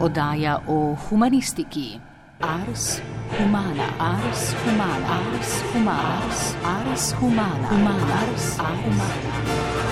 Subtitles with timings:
[0.00, 2.00] oddaja o humanistiki.
[2.40, 3.00] Ars
[3.38, 9.90] humana, ars humana, ars humana, ars, ars humana, humana, ars, ars humana.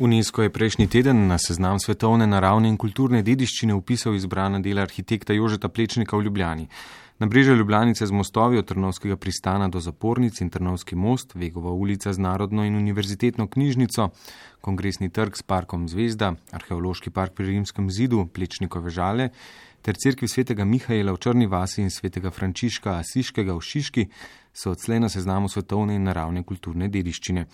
[0.00, 5.34] UNESCO je prejšnji teden na seznam svetovne naravne in kulturne dediščine upisal izbrana dela arhitekta
[5.36, 6.68] Jožeta Plečnika v Ljubljani.
[7.20, 12.12] Na breže Ljubljanice z mostovi od Trnovskega pristana do zapornic in Trnovski most, Vegova ulica
[12.12, 14.08] z Narodno in univerzitetno knjižnico,
[14.60, 19.28] Kongresni trg s parkom Zvezda, Arheološki park pri Rimskem zidu, Plečnikove žale
[19.82, 24.06] ter cerkvi svetega Mihajla v Črni vasi in svetega Frančiška Asiškega v Šiški
[24.52, 27.46] so odslej na seznamu svetovne in naravne kulturne dediščine.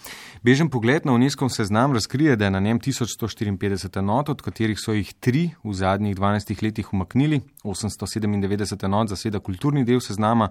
[0.43, 4.97] Bežen pogled na UNESCO seznam razkrije, da je na njem 1154 enot, od katerih so
[4.97, 10.51] jih tri v zadnjih 12 letih umaknili, 897 enot zaseda kulturni del seznama,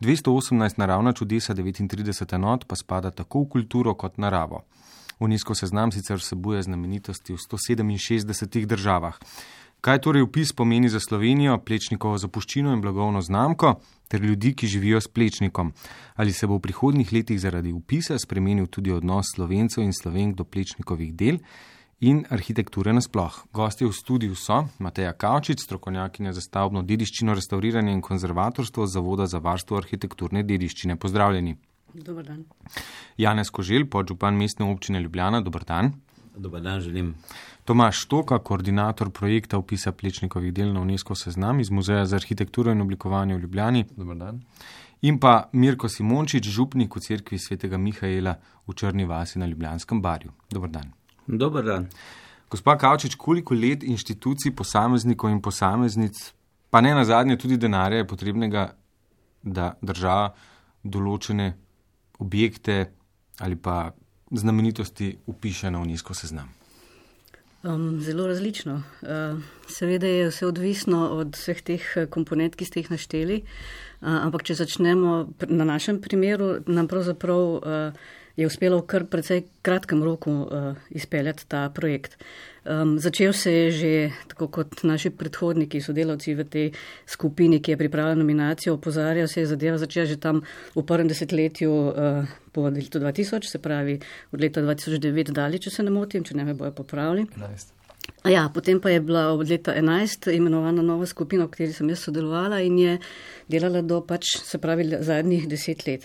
[0.00, 4.64] 218 naravna čudesa, 39 enot pa spada tako v kulturo kot naravo.
[5.20, 9.18] UNESCO seznam sicer vsebuje znamenitosti v 167 državah.
[9.80, 13.78] Kaj torej upis pomeni za Slovenijo, plečnikovo zapuščino in blagovno znamko
[14.12, 15.72] ter ljudi, ki živijo s plečnikom?
[16.20, 20.44] Ali se bo v prihodnih letih zaradi upisa spremenil tudi odnos slovencev in slovenk do
[20.44, 21.38] plečnikovih del
[22.00, 23.38] in arhitekture nasploh?
[23.56, 29.40] Gosti v studiu so Mateja Kavčič, strokovnjakinja za stavbno dediščino, restauriranje in konzervatorstvo Zavoda za
[29.40, 31.00] varstvo arhitekturne dediščine.
[31.00, 31.56] Pozdravljeni.
[31.94, 32.44] Dobar dan.
[33.16, 35.40] Janez Kožel, podžupan mestne občine Ljubljana.
[35.40, 35.94] Dobar dan.
[36.40, 37.14] Dobar dan, želim.
[37.64, 42.80] Tomaš Štoka, koordinator projekta upisa plečnikovih del na UNESCO seznam iz Muzeja za arhitekturo in
[42.80, 43.84] oblikovanje v Ljubljani.
[43.96, 44.40] Dobar dan.
[45.02, 48.34] In pa Mirko Simončič, župnik v cerkvi svetega Mihajla
[48.66, 50.32] v Črni vasi na Ljubljanskem barju.
[50.50, 50.92] Dobar dan.
[51.26, 51.88] Dobar dan.
[52.50, 56.32] Gospa Kavčič, koliko let inštitucij, posameznikov in posameznic,
[56.70, 58.70] pa ne na zadnje tudi denarja je potrebnega,
[59.42, 60.32] da država
[60.84, 61.52] določene
[62.18, 62.86] objekte
[63.40, 63.90] ali pa
[64.30, 66.54] znamenitosti upiše na UNESCO seznam?
[67.62, 68.82] Um, zelo različno.
[69.02, 74.46] Uh, seveda je vse odvisno od vseh teh komponent, ki ste jih našteli, uh, ampak
[74.48, 78.00] če začnemo na našem primeru, nam pravzaprav uh,
[78.36, 82.16] je uspelo v kar precej kratkem roku uh, izpeljati ta projekt.
[82.64, 86.66] Um, začel se je že, tako kot naši predhodniki, sodelavci v tej
[87.06, 90.42] skupini, ki je pripravila nominacijo, opozarjal se je zadeva začela že tam
[90.74, 94.00] v prvem desetletju uh, po letu 2000, se pravi
[94.32, 97.24] od leta 2009 dalje, če se ne motim, če ne me bojo popravili.
[97.36, 97.80] 11.
[98.28, 102.04] Ja, potem pa je bila od leta 11 imenovana nova skupina, v kateri sem jaz
[102.04, 102.98] sodelovala in je
[103.48, 106.04] delala do pač, se pravi, zadnjih deset let.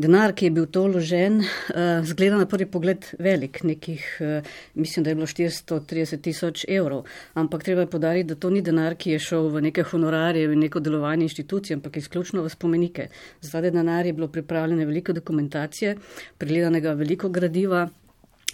[0.00, 5.04] Denar, ki je bil to vložen, uh, zgleda na prvi pogled velik, nekih, uh, mislim,
[5.04, 7.02] da je bilo 430 tisoč evrov.
[7.34, 10.62] Ampak treba je podariti, da to ni denar, ki je šel v neke honorarje in
[10.64, 13.08] neko delovanje inštitucij, ampak izključno v spomenike.
[13.40, 15.96] Za ta denar je bilo pripravljene veliko dokumentacije,
[16.38, 17.84] pregledanega veliko gradiva.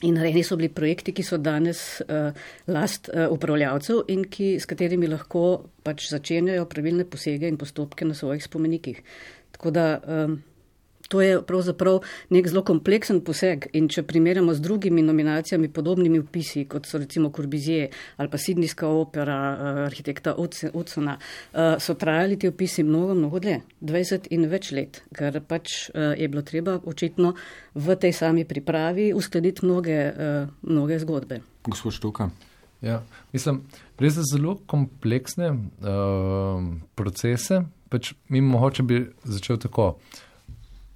[0.02, 2.34] In narejeni so bili projekti, ki so danes uh,
[2.66, 5.46] last uh, upravljavcev in ki, s katerimi lahko
[5.86, 9.00] pač začenjajo pravilne posege in postopke na svojih spomenikih.
[9.54, 10.38] Tako da um,
[11.08, 12.00] to je pravzaprav
[12.30, 17.30] nek zelo kompleksen poseg in če primerjamo z drugimi nominacijami, podobnimi upisi, kot so recimo
[17.36, 20.34] Corbizije ali pa Sidnijska opera uh, arhitekta
[20.72, 25.88] Utsona, uh, so trajali ti upisi mnogo, mnogo dlje, 20 in več let, ker pač
[25.90, 27.34] uh, je bilo treba očitno
[27.74, 31.40] v tej sami pripravi uskladiti mnoge, uh, mnoge zgodbe.
[31.66, 32.30] Gospod Štuka.
[32.84, 33.00] Ja,
[33.32, 33.62] mislim,
[33.98, 36.60] res je zelo kompleksne uh,
[36.94, 37.62] procese.
[37.88, 39.94] Pač mi mogoče bi začel tako.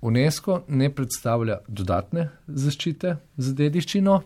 [0.00, 4.21] UNESCO ne predstavlja dodatne zaščite za dediščino,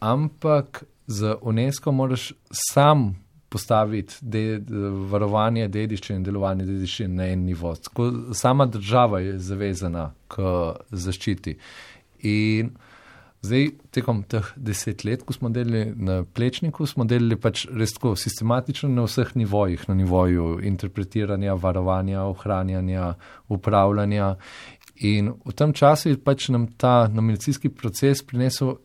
[0.00, 3.14] ampak za UNESCO moraš sam
[3.48, 4.60] postaviti de,
[5.10, 7.74] varovanje dediščine in delovanje dediščine na en nivo.
[7.88, 10.42] Tako, sama država je zavezana k
[10.90, 11.56] zaščiti.
[12.26, 12.72] In
[13.46, 18.16] zdaj, tekom teh deset let, ko smo delali na plečniku, smo delali pač res tako
[18.18, 23.12] sistematično na vseh nivojih, na nivoju interpretiranja, varovanja, ohranjanja,
[23.48, 24.34] upravljanja.
[25.04, 28.76] In v tem času je pač nam ta nominacijski proces prinesel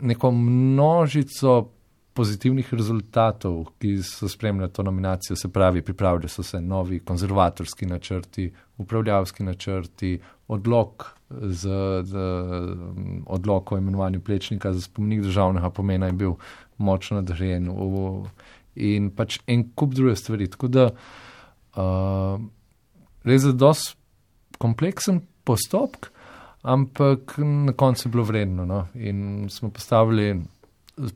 [0.00, 1.72] neko množico
[2.12, 5.36] pozitivnih rezultatov, ki so spremljali to nominacijo.
[5.36, 10.18] Se pravi, pripravljali so se novi konzervatorski načrti, upravljavski načrti,
[10.48, 11.68] odlog, z,
[12.04, 12.18] z,
[13.26, 16.34] odlog o imenovanju plečnika za spomenik državnega pomena je bil
[16.78, 17.70] močno nadrejen
[18.74, 20.50] in pač en kup druge stvari.
[20.50, 22.40] Tako da uh,
[23.24, 23.96] res je dosti
[24.58, 26.10] kompleksen postopek,
[26.62, 28.66] ampak na koncu je bilo vredno.
[28.66, 28.86] No?
[28.94, 30.42] In smo postavili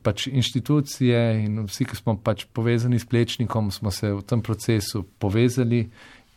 [0.03, 5.03] pač inštitucije in vsi, ki smo pač povezani s plečnikom, smo se v tem procesu
[5.19, 5.85] povezali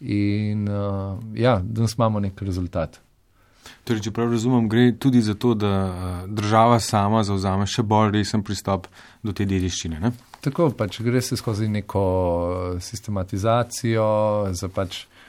[0.00, 3.00] in uh, ja, danes imamo nek rezultat.
[3.84, 8.44] Torej, če prav razumem, gre tudi za to, da država sama zauzame še bolj resen
[8.44, 8.86] pristop
[9.22, 10.00] do te dediščine.
[10.00, 10.12] Ne?
[10.44, 12.04] Tako pač gre se skozi neko
[12.81, 14.08] sistematizacijo,
[14.56, 15.19] za pač uh,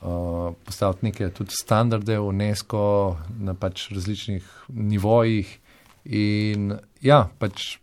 [0.00, 5.58] postaviti neke tudi standarde UNESCO na pač različnih nivojih.
[6.04, 6.72] In
[7.04, 7.76] ja, pač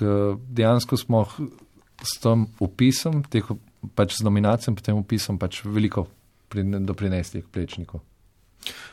[0.00, 1.24] dejansko smo
[2.02, 3.46] s tem upisom, teh,
[3.94, 6.08] pač z nominacijami, potem upisom, pač veliko
[6.50, 8.00] doprinesli k plečniku.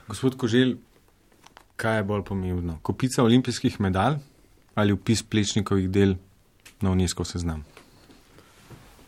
[0.08, 0.76] Gospod Koželj,
[1.76, 2.78] kaj je bolj pomembno?
[2.86, 4.20] Kopica olimpijskih medalj
[4.78, 6.14] ali upis plečnikovih del
[6.86, 7.64] na UNESCO seznam?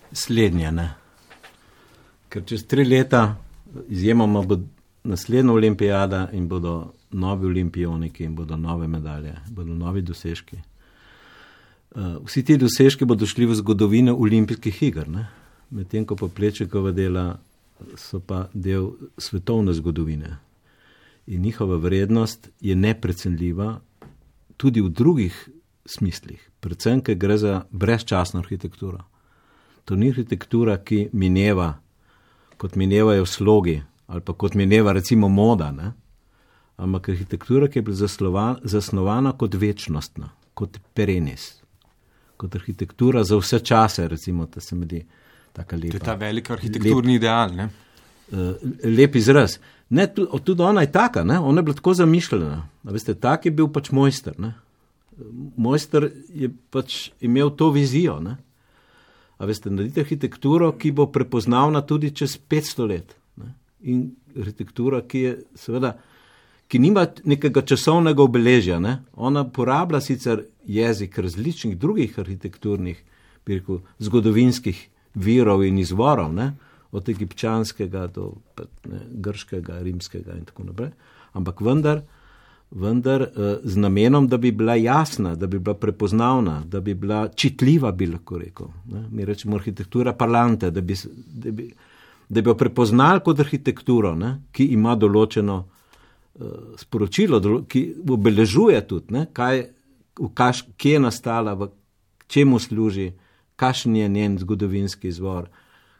[0.09, 0.87] Slednje, ne.
[2.29, 3.37] Ker čez tri leta
[3.89, 4.59] izjemoma bo
[5.03, 10.57] naslednja olimpijada in bodo novi olimpioniki in bodo nove medalje, bodo novi dosežki.
[11.89, 15.07] Uh, vsi ti dosežki bodo šli v zgodovino olimpijskih iger,
[15.69, 17.39] medtem ko pa plečekova dela
[17.97, 20.37] so pa del svetovne zgodovine.
[21.27, 23.79] In njihova vrednost je neprecenljiva
[24.57, 25.49] tudi v drugih
[25.85, 29.03] smislih, predvsem, ker gre za brezčasno arhitekturo.
[29.85, 31.79] To ni arhitektura, ki mineva,
[32.59, 33.79] kot minevajo slogi
[34.09, 35.91] ali pa kot mineva recimo moda, ne?
[36.77, 41.59] ampak arhitektura, ki je bila zasnovana kot večnostna, kot perenis,
[42.39, 45.03] kot arhitektura za vse čase, recimo, da se mi zdi
[45.53, 45.91] tako lepo.
[45.91, 47.53] To je ta veliki arhitekturni lep, ideal.
[47.55, 47.69] Ne?
[48.31, 49.59] Uh, lep izraz.
[49.89, 51.39] Ne, tudi, tudi ona je taka, ne?
[51.39, 52.63] ona je bila tako zamišljena.
[52.83, 54.39] Veste, tak je bil pač mojster.
[54.39, 54.53] Ne?
[55.57, 58.19] Mojster je pač imel to vizijo.
[58.23, 58.37] Ne?
[59.39, 63.15] A veste, naredite arhitekturo, ki bo prepoznavna tudi čez 500 let.
[63.39, 63.53] Ne?
[63.87, 65.95] In arhitektura, ki je seveda
[66.69, 68.79] ki nima nekega časovnega obeležja.
[68.79, 68.99] Ne?
[69.17, 73.01] Ona uporablja sicer jezik različnih drugih arhitekturnih,
[73.49, 74.83] rekel, zgodovinskih
[75.15, 76.53] virov in izvorov, ne?
[76.91, 78.31] od egipčanskega do
[78.89, 80.89] ne, grškega, rimskega in tako naprej,
[81.37, 81.99] ampak vendar,
[82.71, 87.27] vendar eh, z namenom, da bi bila jasna, da bi bila prepoznavna, da bi bila
[87.27, 88.67] čitljiva, bi lahko rekel.
[88.91, 89.07] Ne?
[89.11, 91.71] Mi rečemo arhitektura parlante, da bi, da bi,
[92.29, 94.37] da bi jo prepoznali kot arhitekturo, ne?
[94.51, 95.65] ki ima določeno
[96.77, 99.65] sporočilo, ki obeležuje tudi, ne, kaj,
[100.33, 101.69] kaš, kje je nastala, v
[102.27, 103.11] čemu služi,
[103.59, 105.49] kakšen je njen zgodovinski izvor,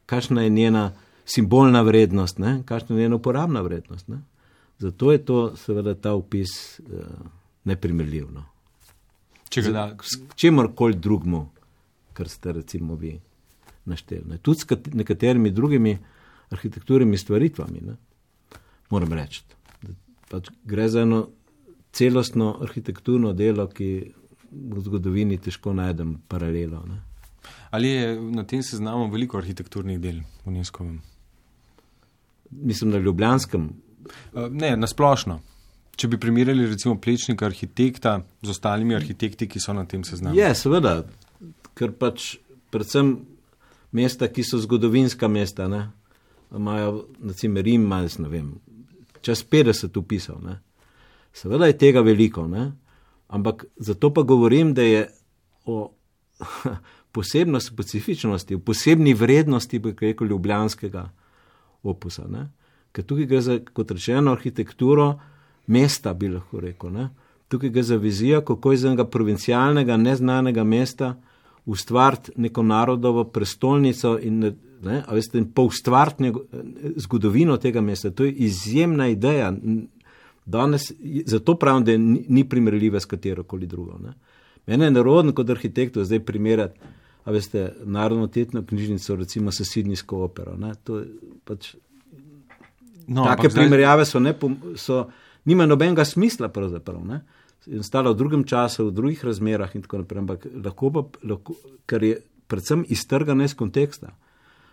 [0.05, 0.91] kakšna je njena
[1.25, 4.07] simbolna vrednost, kakšna je njena uporabna vrednost.
[4.07, 4.21] Ne.
[4.79, 7.03] Zato je to, seveda, ta upis uh,
[7.67, 8.29] neprimerljiv.
[8.31, 8.45] No.
[9.49, 9.85] Če ga da.
[10.39, 11.43] Čemorkoli drugmu,
[12.15, 13.17] kar ste recimo vi
[13.89, 14.39] našteli.
[14.41, 15.97] Tudi s nekaterimi drugimi
[16.49, 17.95] arhitekturnimi stvaritvami, ne.
[18.89, 19.43] moram reči
[20.29, 21.27] pač gre za eno
[21.91, 23.89] celostno arhitekturno delo, ki
[24.49, 26.83] v zgodovini težko najdem paralelo.
[26.89, 27.01] Ne.
[27.73, 30.99] Ali je na tem seznamu veliko arhitekturnih del v Nizkovem?
[32.49, 33.69] Mislim, na Ljubljanskem.
[34.33, 35.39] Uh, ne, na splošno.
[35.99, 40.37] Če bi primerjali recimo plečnika arhitekta z ostalimi arhitekti, ki so na tem seznamu.
[40.37, 41.01] Je, seveda,
[41.75, 42.37] ker pač
[42.71, 43.17] predvsem
[43.91, 45.89] mesta, ki so zgodovinska mesta, ne,
[46.55, 48.53] imajo, recimo Rim, imajo, ne vem,
[49.25, 50.39] čez 50 upisal.
[50.45, 50.59] Ne.
[51.35, 52.71] Seveda je tega veliko, ne.
[53.27, 55.09] ampak zato pa govorim, da je
[55.65, 55.91] o
[57.15, 61.09] posebnosti, specifičnosti, o posebni vrednosti, bi rekel, ljubljanskega
[61.83, 62.27] opusa.
[62.27, 62.47] Ne.
[62.91, 65.13] Ker tukaj gre za, kot rečeno, arhitekturo
[65.67, 66.93] mesta, bi lahko rekel.
[66.93, 67.09] Ne.
[67.49, 71.15] Tukaj gre za vizijo, kako iz enega provincialnega, neznanega mesta
[71.65, 74.39] ustvariti neko narodovo prestolnico in
[74.81, 76.31] ne, veste, in poustvariti
[76.95, 78.11] zgodovino tega mesta.
[78.11, 79.53] To je izjemna ideja.
[80.45, 80.91] Danes,
[81.25, 83.99] zato pravim, da ni, ni primerljiva s katero koli drugo.
[84.03, 84.13] Ne.
[84.67, 86.79] Mene je narodno kot arhitektu zdaj primerjati,
[87.25, 90.57] a veste, narodno tetno knjižnico, recimo s Sidnijsko opero.
[90.57, 90.73] Ne.
[90.83, 91.05] To je
[91.45, 91.75] pač.
[93.09, 94.35] No, take primerjave so, ne,
[94.77, 95.07] so,
[95.49, 97.01] nima nobenega smisla pravzaprav.
[97.05, 97.21] Ne.
[97.67, 101.55] In stala v drugem času, v drugih razmerah in tako naprej, ampak lahko pa, lahko,
[101.89, 104.13] ker je predvsem iztrgane iz konteksta.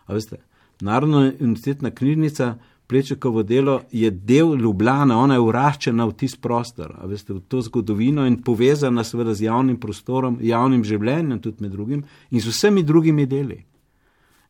[0.08, 0.38] Veste,
[0.80, 2.54] Narodna univerzitetna knjižnica
[2.86, 8.26] Plečekovo delo je del Ljubljana, ona je uraščena v tisti prostor, veste, v to zgodovino
[8.26, 13.26] in povezana seveda z javnim prostorom, javnim življenjem, tudi med drugim in z vsemi drugimi
[13.26, 13.58] deli.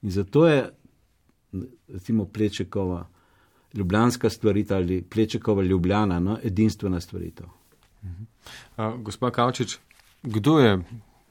[0.03, 0.59] In zato je,
[1.89, 3.07] recimo, Plečekova
[3.77, 7.47] ljubljanska stvaritev ali Plečekova ljubljana, no, edinstvena stvaritev.
[8.77, 9.79] Uh, Gospod Kavčič,
[10.23, 10.79] kdo je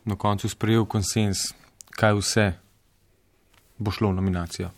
[0.06, 1.38] na koncu sprejel konsens,
[1.90, 2.54] kaj vse
[3.78, 4.70] bo šlo v nominacijo?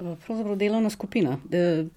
[0.00, 1.38] Pravzaprav delovna skupina.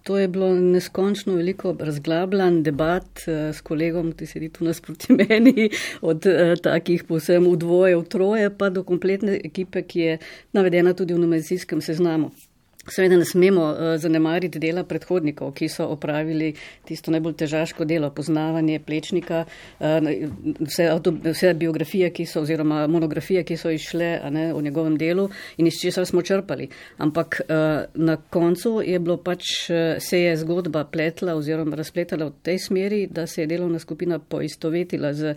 [0.03, 5.69] To je bilo neskončno veliko razglabljan debat eh, s kolegom, ki sedi tu nasproti meni,
[6.01, 10.17] od eh, takih posem v dvoje, v troje, pa do kompletne ekipe, ki je
[10.51, 12.31] navedena tudi v nominacijskem seznamu.
[12.87, 16.49] Seveda ne smemo uh, zanemariti dela predhodnikov, ki so opravili
[16.83, 20.09] tisto najbolj težaško delo, poznavanje plečnika, uh,
[20.59, 25.29] vse, auto, vse biografije, ki so, oziroma monografije, ki so išle ne, o njegovem delu
[25.57, 26.67] in iz česar smo črpali.
[26.97, 27.55] Ampak uh,
[27.93, 29.53] na koncu je bilo pač,
[29.99, 35.13] se je zgodba pletla oziroma razpletala v tej smeri, da se je delovna skupina poistovetila
[35.13, 35.35] z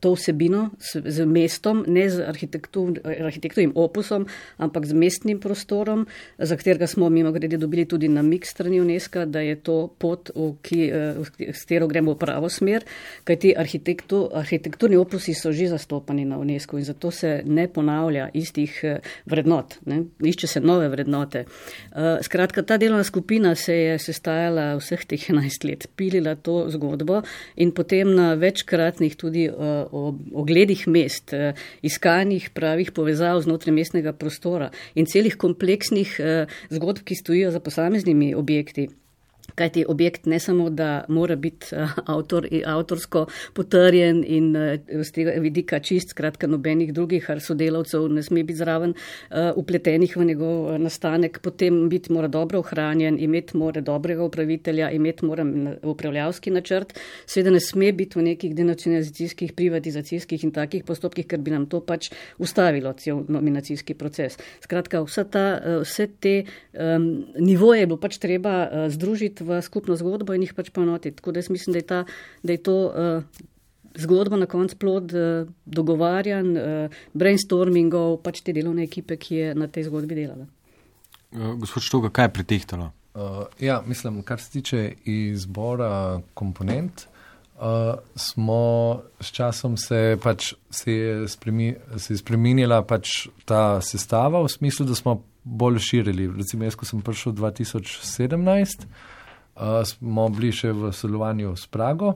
[0.00, 4.26] to vsebino z, z mestom, ne z arhitekturnim opusom,
[4.58, 6.06] ampak z mestnim prostorom,
[6.38, 10.54] za katerega smo mimo grede dobili tudi namik strani UNESCO, da je to pot, v
[10.62, 12.84] ki, eh, s katero gremo v pravo smer,
[13.24, 19.00] kajti arhitekturni opusi so že zastopani na UNESCO in zato se ne ponavlja istih eh,
[19.26, 20.04] vrednot, ne?
[20.20, 21.44] išče se nove vrednote.
[21.44, 27.22] Eh, skratka, ta delovna skupina se je sestajala vseh teh 11 let, pilila to zgodbo
[27.56, 29.48] in potem na večkratnih tudi
[29.92, 37.04] o ogledih mest, eh, iskanjih pravih povezav znotraj mestnega prostora in celih kompleksnih eh, zgodb,
[37.04, 38.88] ki stojijo za posameznimi objekti.
[39.54, 44.52] Kajti objekt ne samo, da mora biti uh, avtor, avtorsko potrjen in
[45.02, 48.94] z tega vidika čist, skratka nobenih drugih sodelavcev ne sme biti zraven
[49.56, 55.44] upletenih v njegov nastanek, potem biti mora dobro ohranjen, imeti mora dobrega upravitelja, imeti mora
[55.82, 56.94] upravljavski načrt,
[57.26, 61.80] seveda ne sme biti v nekih denacionalizacijskih, privatizacijskih in takih postopkih, ker bi nam to
[61.84, 64.38] pač ustavilo cel nominacijski proces.
[64.64, 65.46] Skratka, ta,
[65.82, 66.34] vse te
[66.72, 68.86] um, nivoje bo pač treba uh,
[69.38, 71.16] združiti v skupno zgodbo in jih pač ponotiti.
[71.16, 72.04] Tako da jaz mislim, da je, ta,
[72.42, 73.22] da je to uh,
[73.96, 79.68] zgodba na koncu plod uh, dogovarjanj, uh, brainstormingov, pač te delovne ekipe, ki je na
[79.68, 80.46] tej zgodbi delala.
[81.32, 82.92] Uh, gospod Štoga, kaj je pretehtalo?
[83.14, 87.08] Uh, ja, mislim, kar se tiče izbora komponent.
[87.58, 94.44] Uh, smo s časom se, pač, se je, spremi, se je spremenila pač ta sestava
[94.44, 96.28] v smislu, da smo bolj širili.
[96.36, 98.86] Recimo, jaz, ko sem prišel 2017,
[99.84, 102.14] smo bili še v sodelovanju s Prago.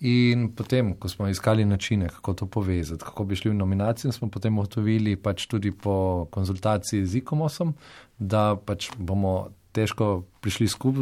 [0.00, 4.28] In potem, ko smo iskali načine, kako to povezati, kako bi šli v nominacijo, smo
[4.28, 7.72] potem ugotovili, pač tudi po konzultaciji z ICOMOSom,
[8.18, 10.98] da pač bomo težko prišli skup,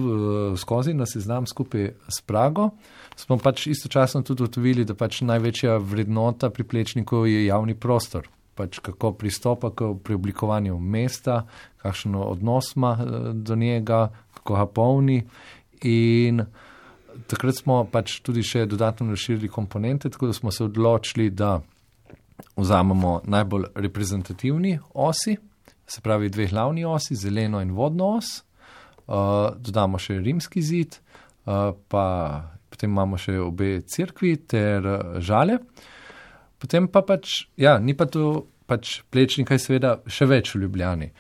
[0.59, 2.71] skozi na seznam skupaj s Prago.
[3.17, 8.31] Smo pač istočasno tudi ugotovili, da pač največja vrednota pri plečniku je javni prostor.
[8.55, 11.43] Pač kako pristopa k preoblikovanju mesta,
[11.83, 12.95] kakšen odnos ima
[13.35, 15.19] do njega, kako ga polni
[15.85, 16.43] In
[17.31, 21.61] takrat smo pač tudi še dodatno razširili komponente, tako da smo se odločili, da
[22.57, 25.37] vzamemo najbolj reprezentativni osi,
[25.87, 28.41] se pravi dve glavni osi, zeleno in vodno os,
[29.07, 30.99] uh, dodamo še rimski zid,
[31.47, 32.07] uh, pa
[32.71, 35.61] potem imamo še obe crkvi ter uh, žale.
[36.59, 41.11] Potem pa pač, ja, ni pa tu pač plečnika, seveda, še več v Ljubljani.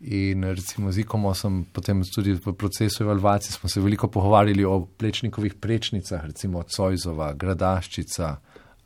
[0.00, 4.86] In recimo z IKOM sem potem tudi v procesu evalvacije smo se veliko pogovarjali o
[4.86, 8.36] plečnikovih prečnicah, recimo Cojzova, Gradaščica,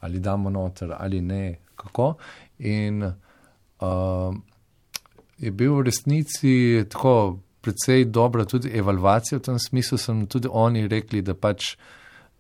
[0.01, 2.15] ali damo noter ali ne, kako.
[2.59, 4.35] In uh,
[5.39, 10.89] je bil v resnici tako precej dobra tudi evalvacija v tem smislu, sem tudi oni
[10.89, 11.77] rekli, da pač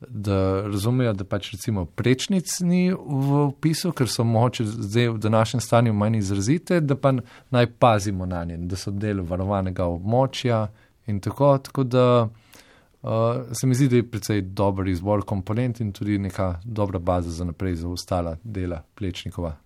[0.08, 5.60] da razumejo, da pač recimo prečnic ni v opisu, ker so moče zdaj v današnjem
[5.60, 7.12] stanju manj izrazite, da pa
[7.50, 10.66] naj pazimo na nje, da so del varovanega območja
[11.06, 11.58] in tako.
[11.58, 13.10] Tako da uh,
[13.52, 17.44] se mi zdi, da je precej dober izbor komponent in tudi neka dobra baza za
[17.44, 19.56] naprej za ostala dela Plečnikova.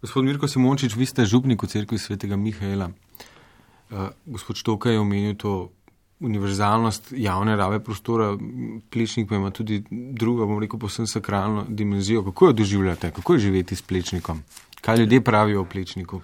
[0.00, 2.90] Gospod Mirko Simončič, vi ste župnik v cerkvi svetega Mihaela.
[3.90, 5.72] Uh, gospod Štoka je omenil to
[6.20, 8.36] univerzalnost javne rabe prostora,
[8.90, 12.24] plečnik pa ima tudi drugo, bom rekel, posebno sakralno dimenzijo.
[12.24, 14.42] Kako jo doživljate, kako je živeti s plečnikom?
[14.80, 16.20] Kaj ljudje pravijo o plečniku?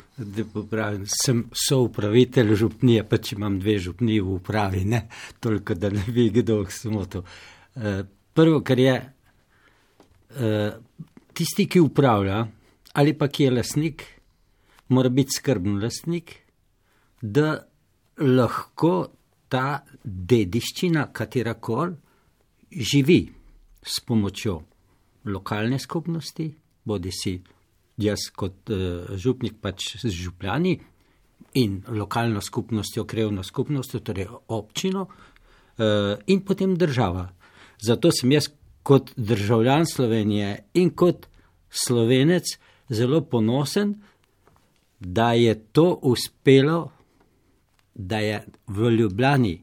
[0.70, 5.08] Pravim, sem soupravitelj župnije, pa če imam dve župniji v upravi, ne
[5.40, 7.24] toliko, da ne bi kdo samo to.
[7.76, 8.94] Eh, prvo, kar je
[10.36, 10.70] eh,
[11.32, 12.46] tisti, ki upravlja
[12.96, 14.02] ali pa ki je lasnik,
[14.88, 16.32] mora biti skrben lasnik,
[17.20, 17.58] da
[18.16, 19.15] lahko
[19.48, 21.94] ta dediščina, katera koli,
[22.70, 23.20] živi
[23.86, 24.60] s pomočjo
[25.30, 26.48] lokalne skupnosti,
[26.84, 27.36] bodi si
[28.02, 30.74] jaz kot uh, župnik pač z župljani
[31.56, 37.28] in lokalno skupnostjo, krevno skupnostjo, torej občino uh, in potem država.
[37.82, 38.50] Zato sem jaz
[38.86, 41.26] kot državljan Slovenije in kot
[41.70, 42.44] slovenec
[42.88, 43.94] zelo ponosen,
[45.00, 46.95] da je to uspelo
[47.96, 49.54] da je v Ljubljani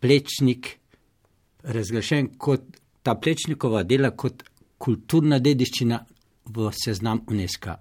[0.00, 0.78] plečnik
[1.62, 2.62] razglašen kot
[3.02, 4.42] ta plečnikova dela kot
[4.78, 6.00] kulturna dediščina
[6.54, 7.76] v seznam UNESCO.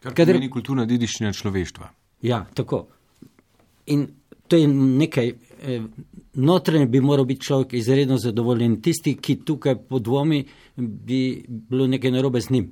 [0.00, 1.90] Kar pomeni kulturna dediščina človeštva.
[2.24, 2.86] Ja, tako.
[3.92, 4.06] In
[4.48, 5.82] to je nekaj, eh,
[6.34, 8.80] notranje bi moral biti človek izredno zadovoljen.
[8.82, 10.44] Tisti, ki tukaj podvomi,
[10.76, 12.70] bi bilo nekaj narobe z njim.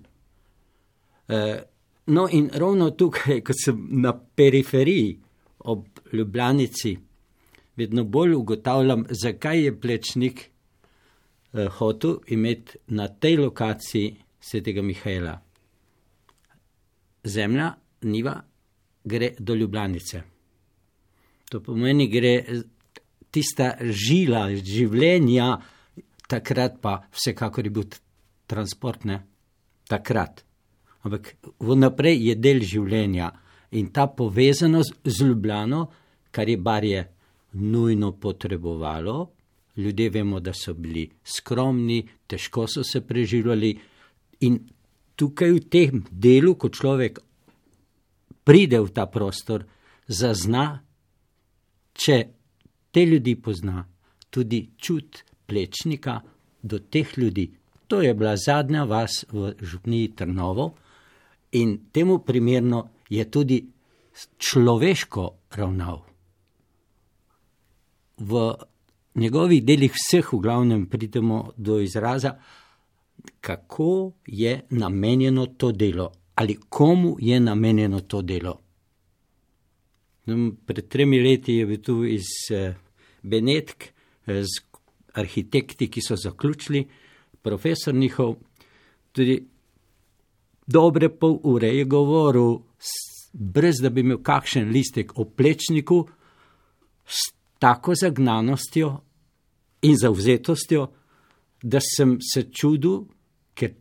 [1.29, 1.63] Eh,
[2.09, 5.19] no, in ravno tukaj, ko sem na periferiji
[5.59, 6.97] ob Ljubljanici,
[7.77, 10.41] vedno bolj ugotavljam, zakaj je plečnik
[11.53, 15.37] eh, hotel imeti na tej lokaciji svetega Mihajla.
[17.25, 17.73] Zemlja,
[18.03, 18.35] niva,
[19.05, 20.23] gre do Ljubljanice.
[21.51, 22.35] To pomeni, gre
[23.31, 25.57] tista žila življenja,
[26.29, 27.89] takrat pa vsekakor je bil
[28.49, 29.23] transport, ne?
[29.89, 30.45] takrat.
[31.07, 33.31] Ampak vnaprej je del življenja
[33.79, 35.87] in ta povezanost z Ljubljano,
[36.31, 37.05] kar je barje
[37.53, 39.29] nujno potrebovalo.
[39.77, 43.71] Ljudje vemo, da so bili skromni, težko so se preživljali,
[44.41, 44.59] in
[45.15, 47.21] tukaj v tem delu, ko človek
[48.45, 49.63] pride v ta prostor,
[50.09, 50.81] zazna,
[51.95, 52.19] če
[52.91, 53.85] te ljudi pozna,
[54.31, 56.19] tudi čut plečnika
[56.63, 57.47] do teh ljudi.
[57.87, 60.75] To je bila zadnja vas v Župniji Trnovo
[61.53, 63.67] in temu primerno je tudi
[64.39, 66.03] človeško ravnal.
[68.19, 68.55] V
[69.15, 72.39] njegovih delih vseh v glavnem pridemo do izraza,
[73.41, 78.61] kako je namenjeno to delo ali komu je namenjeno to delo.
[80.27, 82.75] No, pred tremi leti je bil tu iz eh,
[83.23, 83.85] Benetk,
[84.27, 84.63] eh, z
[85.19, 86.85] arhitekti, ki so zaključili,
[87.43, 88.37] profesor njihov,
[89.13, 89.41] tudi
[90.69, 92.59] dobre pol ure je govoril,
[93.33, 96.05] brez da bi imel kakšen listek o plečniku,
[97.07, 98.91] s tako zagnanostjo
[99.83, 100.87] in zavzetostjo,
[101.63, 103.01] da sem se čudil,
[103.55, 103.73] ker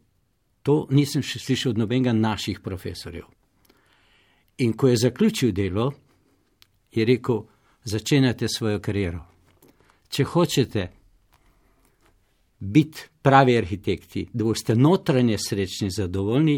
[0.63, 3.27] to nisem še slišal od nobenega naših profesorjev.
[4.63, 5.91] In ko je zaključil delo,
[6.91, 7.43] je rekel:
[7.87, 9.21] Začenjate svojo kariero.
[10.09, 10.87] Če hočete
[12.59, 16.57] biti pravi arhitekti, da boste notranje srečni, zadovoljni,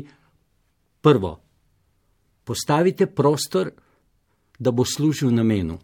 [1.01, 1.39] prvo,
[2.43, 3.71] postavite prostor,
[4.59, 5.79] da bo služil namenu.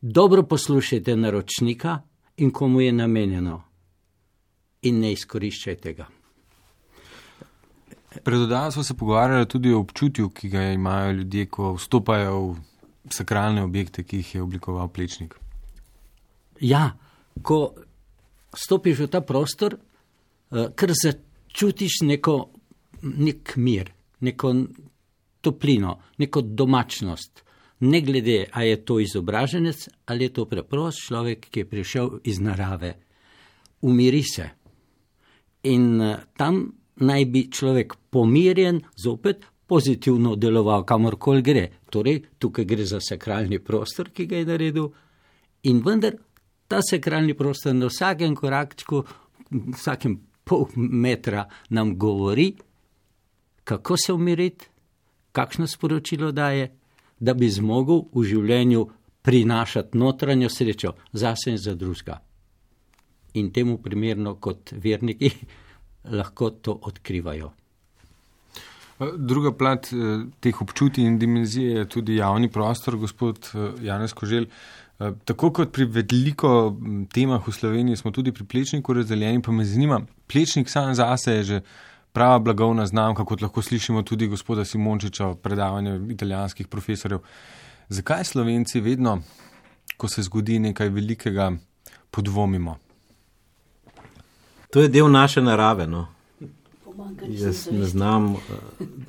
[0.00, 1.98] Dobro poslušajte naročnika
[2.36, 3.62] in komu je namenjeno,
[4.82, 6.06] in ne izkoriščajte ga.
[8.24, 12.56] Predodaj smo se pogovarjali tudi o občutju, ki ga imajo ljudje, ko vstopajo v
[13.10, 15.34] sakralne objekte, ki jih je oblikoval Plečnik.
[16.60, 16.92] Ja,
[17.42, 17.74] ko
[18.54, 22.36] stopiš v ta prostor, uh, ker začutiš neko,
[23.02, 24.54] nek mir, neko
[25.42, 27.42] toplino, neko domačnost.
[27.82, 32.38] Ne glede, ali je to izobraženec ali je to preprost človek, ki je prišel iz
[32.40, 32.94] narave,
[33.82, 34.48] umiri se.
[35.62, 36.62] In uh, tam
[37.02, 41.68] naj bi človek pomirjen, zopet pozitivno deloval, kamorkoli gre.
[41.90, 44.90] Torej, tukaj gre za sakralni prostor, ki ga je naredil,
[45.62, 46.18] in vendar
[46.68, 49.02] ta sakralni prostor na vsakem korakčku,
[49.78, 52.52] vsakem pol metra nam govori,
[53.64, 54.68] kako se umiriti,
[55.32, 56.70] kakšno sporočilo daje,
[57.20, 58.86] da bi zmogel v življenju
[59.22, 62.18] prinašati notranjo srečo za sebe in za drugega.
[63.34, 65.30] In temu primerno kot verniki
[66.18, 67.52] lahko to odkrivajo.
[69.16, 74.46] Druga plat eh, teh občutij in dimenzije je tudi javni prostor, gospod eh, Janez Kožel.
[74.98, 76.76] Eh, tako kot pri veliko
[77.14, 81.42] temah v Sloveniji, smo tudi pri plečniku razdeljeni, pa me zanima, plečnik sam zase je
[81.42, 81.60] že
[82.12, 87.20] prava blagovna znamka, kot lahko slišimo tudi gospoda Simončiča v predavanju italijanskih profesorjev.
[87.88, 89.18] Zakaj Slovenci vedno,
[89.96, 91.52] ko se zgodi nekaj velikega,
[92.10, 92.76] podvomimo?
[94.70, 95.86] To je del naše narave.
[95.86, 96.06] No?
[97.28, 98.40] Jaz ne znam uh,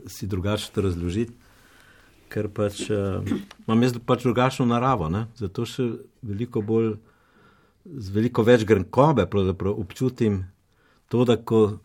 [0.07, 1.33] si drugače to razložiti,
[2.29, 3.23] ker pač uh,
[3.67, 5.09] imam jaz pač drugačno naravo.
[5.09, 5.25] Ne?
[5.35, 5.89] Zato še
[6.21, 6.95] veliko bolj,
[7.85, 9.27] z veliko več grenkobe
[9.75, 10.43] občutim
[11.13, 11.37] to, da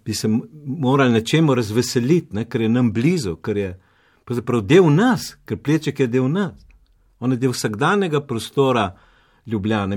[0.05, 0.29] bi se
[0.65, 2.45] morali nečemu razveseliti, ne?
[2.49, 3.75] ker je nam blizu, ker je
[4.63, 6.55] del nas, ker pleček je del nas.
[7.21, 8.95] On je del vsakdanjega prostora.
[9.49, 9.97] Ljubljane.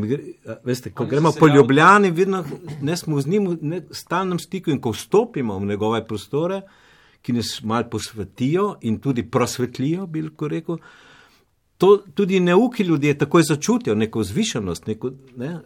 [0.64, 2.44] Veste, ko gremo po Ljubljani, vidno,
[2.82, 6.62] ne smo z njim v stalnem stiku in ko vstopimo v njegove prostore,
[7.22, 10.78] ki nas malo posvetijo in tudi prosvetlijo, bi lahko rekel,
[11.78, 15.60] to tudi neuki ljudje takoj začutijo neko zvišenost, neko, ne,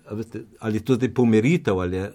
[0.60, 2.08] ali tudi pomiritev, ali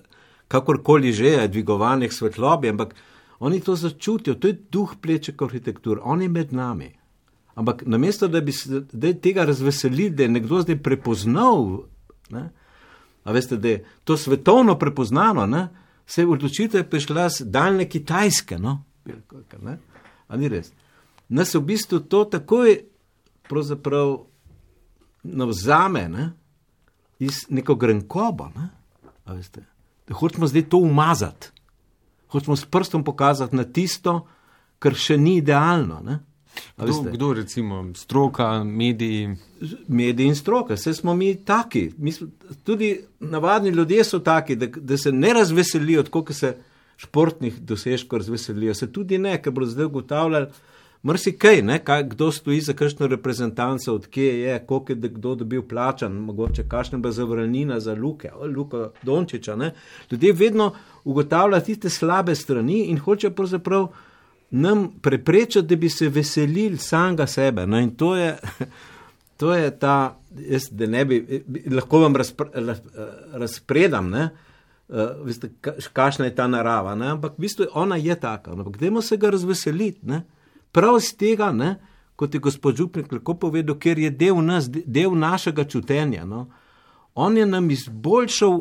[0.51, 2.95] kakorkoli že je dvigovanje svetlobe, ampak
[3.39, 6.91] oni to začutijo, to je duh pleček arhitektur, on je med nami.
[7.55, 8.83] Ampak namesto, da bi se
[9.23, 11.87] tega razveselili, da je nekdo zdaj prepoznal,
[12.31, 12.51] ne,
[13.25, 15.69] veste, da je to svetovno prepoznano, ne,
[16.07, 18.59] se je odločitev prišla z daljne Kitajske.
[18.59, 18.83] No,
[19.63, 19.79] ne,
[20.37, 20.73] ni res.
[21.29, 22.81] Nas v bistvu to takoj
[23.49, 24.17] pravzaprav
[25.23, 26.31] navzame ne,
[27.19, 28.51] iz neko grenkobo.
[28.57, 28.69] Ne,
[29.25, 29.70] a veste, da
[30.15, 31.51] hočemo zdaj to umazati,
[32.29, 34.27] hočemo s prstom pokazati na tisto,
[34.79, 36.01] kar še ni idealno.
[36.05, 36.19] Ne.
[36.77, 39.37] A Kdo, veste, kdo recimo, stroka, mediji?
[39.89, 41.91] mediji in stroka, vse smo mi taki.
[41.99, 42.27] Mi smo,
[42.65, 46.57] tudi navadni ljudje so taki, da, da se ne razveselijo, tako kot se
[46.97, 48.75] športnih dosežkov razveselijo.
[48.75, 50.47] Se tudi ne, ker bodo zdaj ugotavljali,
[51.03, 56.13] marsikaj, ne, kaj, kdo stoji za kakšno reprezentanco, odkje je, koliko je kdo dobil plačan,
[56.13, 59.57] mogoče kakšna bo zavrnina za Luke, Luka Dončiča.
[59.57, 59.75] Ne.
[60.11, 63.89] Ljudje vedno ugotavljajo tiste slabe strani in hočejo pravzaprav
[64.51, 67.67] nam preprečiti, da bi se veselili samega sebe.
[67.67, 68.37] No, in to je,
[69.41, 72.81] to je ta, jaz, da ne bi, lahko vam razpre, raz,
[73.33, 74.29] razpredam, ne,
[74.89, 78.53] uh, veste, ka- kakšna je ta narava, ne, ampak v bistvu ona je taka.
[78.53, 80.07] Ampak dajmo se ga razveseliti.
[80.07, 80.23] Ne.
[80.73, 81.79] Prav iz tega, ne,
[82.17, 86.25] kot je gospod Župnik lahko povedal, ker je del nas, de- del našega čutenja.
[86.25, 86.47] No.
[87.15, 88.61] On je nam izboljšal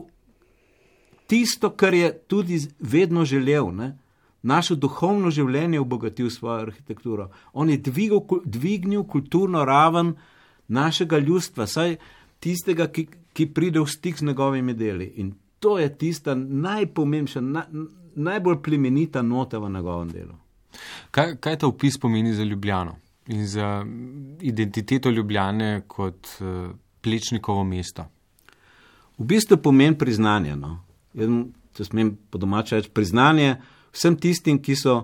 [1.28, 3.76] tisto, kar je tudi vedno želel.
[3.76, 3.98] Ne?
[4.42, 7.30] Naše duhovno življenje obogatil s svojo arhitekturo.
[7.54, 10.16] On je dvigal, kul- dvignil kulturno raven
[10.68, 11.98] našega ljudstva, saj
[12.40, 15.12] tistega, ki, ki pride v stik z njegovimi deli.
[15.20, 17.66] In to je tista najpomembnejša, na,
[18.16, 20.39] najbolj plemenita nota v njegovem delu.
[21.12, 22.96] Kaj, kaj ta opis pomeni za Ljubljano
[23.28, 23.86] in za
[24.42, 28.06] identiteto Ljubljane kot uh, plečnikovo mesto?
[29.18, 30.56] V bistvu pomeni priznanje.
[30.56, 30.80] No.
[31.14, 31.30] Jaz,
[31.76, 33.56] če smem po domače reči, priznanje
[33.92, 35.00] vsem tistim, ki so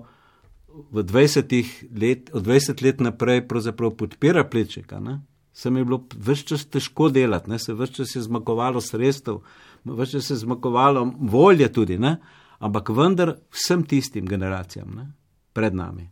[0.91, 1.53] v 20
[1.95, 4.99] let, od 20 let naprej podpirali plečnika.
[4.99, 5.21] Ne.
[5.55, 7.59] Sem je bilo vse čas težko delati, ne.
[7.59, 9.39] se vse čas je zmagovalo sredstev,
[9.85, 12.17] vse čas je zmagovalo volje tudi, ne.
[12.59, 15.11] ampak vendar vsem tistim generacijam ne,
[15.55, 16.09] pred nami.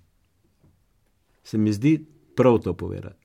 [1.43, 1.97] Se mi zdi
[2.35, 3.19] prav to povedati.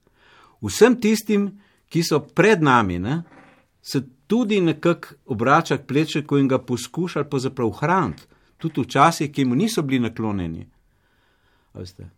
[0.60, 1.48] Vsem tistim,
[1.88, 3.22] ki so pred nami, ne,
[3.82, 8.26] se tudi nekako obrača k plečniku in ga poskušali pravzaprav hraniti,
[8.58, 10.66] tudi včasih, ki mu niso bili naklonjeni.
[11.74, 12.10] Veste,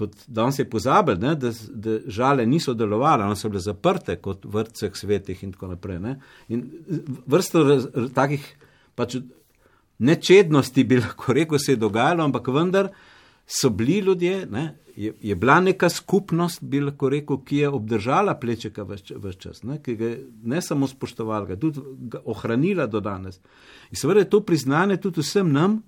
[0.00, 4.46] Kot danes je pozabil, ne, da, da žale niso delovale, one so bile zaprte kot
[4.48, 5.98] vrtceh svetih in tako naprej.
[6.00, 6.14] Ne.
[6.48, 6.62] In
[7.28, 7.84] vrsto raz,
[8.16, 8.46] takih
[8.96, 9.18] pač
[10.00, 12.88] nečednosti bi lahko rekel, se je dogajalo, ampak vendar
[13.50, 18.36] so bili ljudje, ne, je, je bila neka skupnost, bi lahko rekel, ki je obdržala
[18.38, 21.80] plečeka vse čas, ne, ki ga je ne samo spoštovala, ga tudi
[22.12, 23.40] ga ohranila do danes.
[23.90, 25.80] In seveda je to priznanje tudi vsem nam,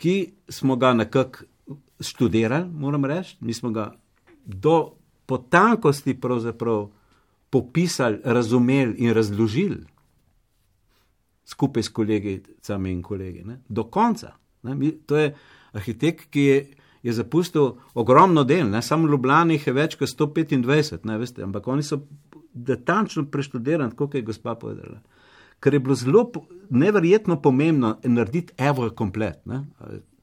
[0.00, 1.46] ki smo ga nekako
[2.00, 3.92] študirali, moram reči, mi smo ga
[4.44, 4.92] do
[5.26, 6.88] potankosti pravzaprav
[7.50, 9.84] popisali, razumeli in razložili
[11.44, 13.60] skupaj s kolegicami in kolegi, ne?
[13.68, 14.32] do konca.
[14.62, 14.92] Ne?
[15.06, 15.34] To je
[15.72, 16.58] arhitekt, ki je,
[17.02, 18.82] je zapustil ogromno del, ne?
[18.82, 19.08] samo
[19.50, 22.02] jih je več kot 125, ne, veste, ampak oni so
[22.54, 25.00] detančno preštudirani, kot je gospa povedala.
[25.60, 26.30] Ker je bilo zelo
[26.70, 29.40] neverjetno pomembno narediti evro komplet.
[29.46, 29.64] Ne?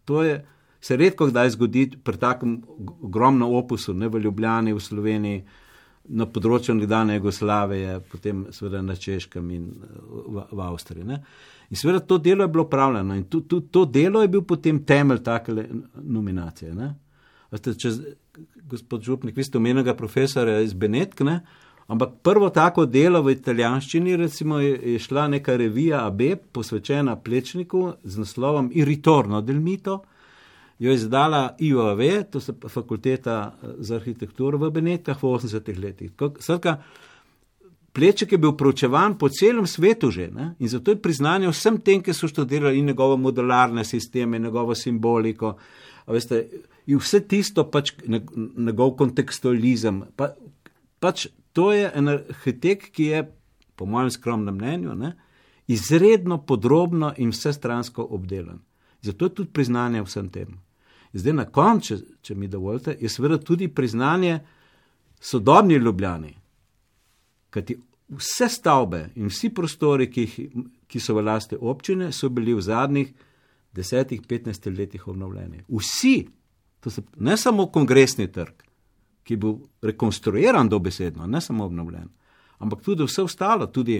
[0.05, 0.45] To je,
[0.81, 2.61] se redko kdaj zgodi pri takem
[3.01, 5.43] ogromnem opusu, ne v Ljubljani, v Sloveniji,
[6.09, 11.07] na področju nekdanje Jugoslavije, potem seveda na Češkem in v, v Avstriji.
[11.07, 11.19] Ne?
[11.69, 14.83] In seveda to delo je bilo upravljeno in to, to, to delo je bil potem
[14.87, 15.55] temelj take
[15.95, 16.73] nominacije.
[16.75, 16.93] Ne?
[17.51, 17.93] Veste, če,
[18.67, 21.39] gospod Župnik, vi ste omenjega profesora iz Benetk, ne?
[21.87, 27.93] ampak prvo tako delo v italijanščini recimo, je, je šla neka revija AB, posvečena plečniku
[28.03, 30.01] z naslovom Il ritorno del mito,
[30.79, 36.11] jo je izdala IOV, to je fakulteta za arhitekturo v Benetkah v 80-ih letih.
[36.39, 36.81] Skratka,
[37.97, 40.53] Pleček je bil proučevan po celem svetu že ne?
[40.59, 45.55] in zato je priznanje vsem tem, ki so študirali njegovo modularne sisteme, njegovo simboliko,
[46.07, 46.45] veste,
[46.85, 47.95] in vse tisto, pač
[48.57, 50.03] njegov kontekstualizem.
[50.15, 50.35] Pa,
[50.99, 53.23] pač to je en arhitekt, ki je,
[53.75, 55.15] po mojem skromnem mnenju, ne?
[55.67, 58.61] izredno podrobno in vsestransko obdelan.
[59.01, 60.53] Zato je tudi priznanje vsem tem.
[61.13, 64.39] Zdaj, na koncu, če, če mi dovolite, je seveda tudi priznanje
[65.19, 66.33] sodobni ljubljani.
[67.49, 72.55] Kajti vse stavbe in vsi prostori, ki, jih, ki so v lasti občine, so bili
[72.55, 73.13] v zadnjih
[73.75, 75.63] 10-15 letih obnovljeni.
[75.67, 76.27] Vsi,
[76.79, 78.63] to se, ne samo kongresni trg,
[79.23, 82.07] ki je bil rekonstruiran dobesedno, ne samo obnovljen,
[82.63, 83.99] ampak tudi vse ostalo, tudi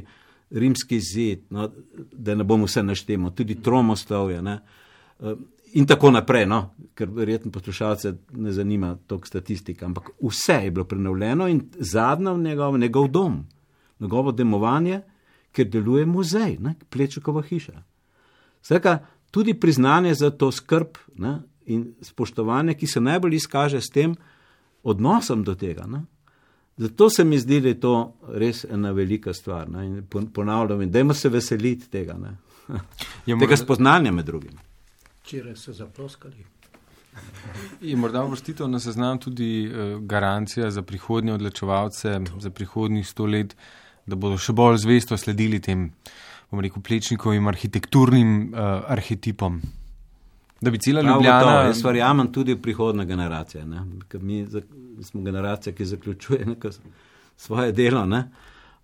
[0.50, 1.68] rimski zid, no,
[2.12, 4.42] da ne bomo vse naštemo, tudi tromostovje.
[4.42, 4.60] Ne,
[5.74, 6.62] In tako naprej, no,
[6.96, 12.78] ker verjetno poslušalce ne zanima toliko statistika, ampak vse je bilo prenovljeno in zadnjo njegov,
[12.78, 13.46] njegov dom,
[14.00, 15.02] njegovo demovanje,
[15.52, 17.84] ker deluje muzej, ne, Plečukova hiša.
[18.62, 19.00] Skratka,
[19.32, 24.16] tudi priznanje za to skrb ne, in spoštovanje, ki se najbolj izkaže s tem
[24.84, 25.86] odnosom do tega.
[25.88, 26.06] Ne.
[26.78, 29.70] Zato se mi zdi, da je to res ena velika stvar.
[29.70, 29.86] Ne?
[29.86, 32.38] In ponavljam, in dajmo se veseliti tega, ne?
[33.40, 34.67] tega spoznanja med drugim.
[35.28, 36.46] Včeraj so zaploskali.
[37.82, 43.56] Je morda vrstitev na seznam tudi uh, garancija za prihodnje odločevalce, za prihodnjih sto let,
[44.06, 45.90] da bodo še bolj zvesto sledili tem,
[46.52, 49.60] bom rekel, plečnikovim arhitekturnim uh, arhetipom.
[50.62, 51.44] Da bi cela Ljubljana.
[51.44, 53.66] To, jaz verjamem tudi v prihodne generacije.
[53.68, 56.56] Mi, mi smo generacija, ki zaključuje
[57.36, 58.06] svoje delo.
[58.06, 58.30] Ne?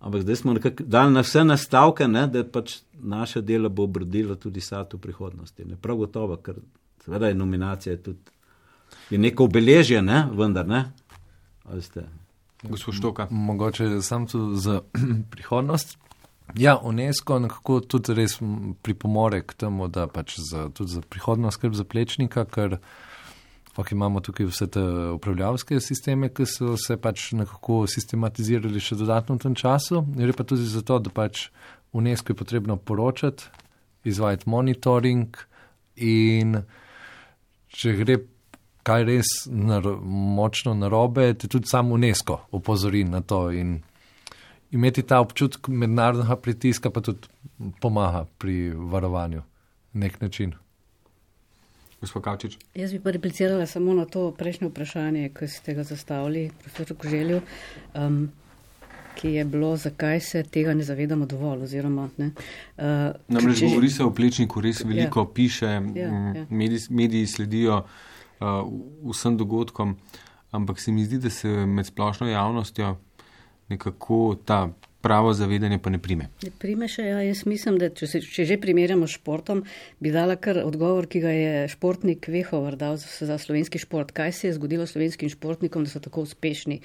[0.04, 2.26] Ampak zdaj smo dali na vse nastavke, ne?
[2.28, 5.64] da pač naše delo bo obrodilo tudi sad v prihodnosti.
[5.64, 5.78] Ne?
[5.80, 6.60] Prav gotovo, ker
[7.04, 8.34] seveda je nominacija tudi
[9.10, 10.28] je neko obeležje, ne?
[10.32, 10.84] vendar ne.
[12.62, 13.26] Gospod Štoka.
[13.30, 14.80] Mogoče sam tu za
[15.32, 15.98] prihodnost.
[16.54, 18.36] Ja, UNESCO nekako tudi res
[18.82, 22.78] pripomore k temu, da pač za, tudi za prihodnost skrb za plečnika, ker
[23.74, 24.82] pak imamo tukaj vse te
[25.16, 30.04] upravljavske sisteme, ki so se pač nekako sistematizirali še dodatno v tem času.
[30.14, 31.48] Gre pa tudi za to, da pač
[31.94, 33.50] UNESCO je potrebno poročati,
[34.04, 35.36] izvajati monitoring
[35.96, 36.58] in
[37.74, 38.18] če gre
[38.84, 43.78] kaj res nar močno narobe, te tudi sam UNESCO opozori na to in
[44.74, 47.30] imeti ta občutek mednarodnega pritiska pa tudi
[47.80, 49.42] pomaga pri varovanju
[49.94, 50.54] nek način.
[52.74, 57.40] Jaz bi pa replicirala samo na to prejšnje vprašanje, ki ste ga zastavili, profesor Koželju,
[57.94, 58.18] um,
[59.14, 61.62] ki je bilo, zakaj se tega ne zavedamo dovolj.
[61.68, 62.30] Oziroma, ne,
[62.76, 64.88] uh, Namreč če, govori se o plečniku, res ja.
[64.88, 66.46] veliko ja, piše, ja, ja.
[66.50, 68.62] Mediji, mediji sledijo uh,
[69.10, 69.96] vsem dogodkom,
[70.50, 72.96] ampak se mi zdi, da se med splošno javnostjo
[73.68, 74.68] nekako ta
[75.04, 76.30] pravo zavedanje pa ne prime.
[76.42, 79.60] Ne prime še, ja, jaz mislim, da če, se, če že primerjamo s športom,
[80.00, 84.14] bi dala kar odgovor, ki ga je športnik Vehovar dal za, za slovenski šport.
[84.16, 86.80] Kaj se je zgodilo slovenskim športnikom, da so tako uspešni?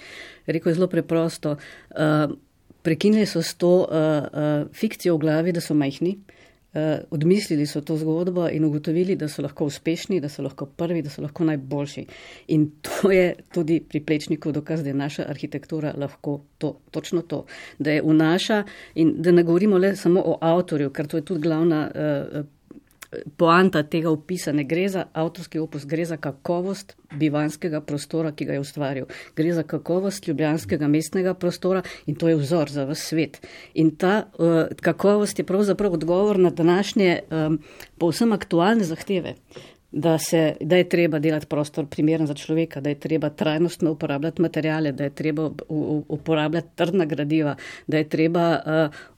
[0.52, 1.56] Rekl je zelo preprosto.
[1.96, 2.36] Uh,
[2.84, 6.18] prekinili so s to uh, uh, fikcijo v glavi, da so majhni.
[6.20, 6.39] Uh,
[7.12, 11.10] odmislili so to zgodbo in ugotovili, da so lahko uspešni, da so lahko prvi, da
[11.10, 12.06] so lahko najboljši.
[12.48, 17.46] In to je tudi pri plečniku dokaz, da je naša arhitektura lahko to, točno to,
[17.80, 18.64] da je v naša
[18.96, 22.46] in da ne govorimo le samo o avtorju, ker to je tudi glavna uh,
[23.38, 28.58] poanta tega opisa ne gre za avtorski opus, gre za kakovost bivanskega prostora, ki ga
[28.58, 29.08] je ustvaril.
[29.36, 33.42] Gre za kakovost ljubljanskega mestnega prostora in to je vzor za vse svet.
[33.74, 37.60] In ta uh, kakovost je pravzaprav odgovor na današnje um,
[37.98, 39.36] povsem aktualne zahteve
[39.92, 44.42] da, se, da je treba delati prostor primeren za človeka, da je treba trajnostno uporabljati
[44.42, 45.50] materijale, da je treba
[46.08, 47.56] uporabljati trdna gradiva,
[47.88, 48.60] da je treba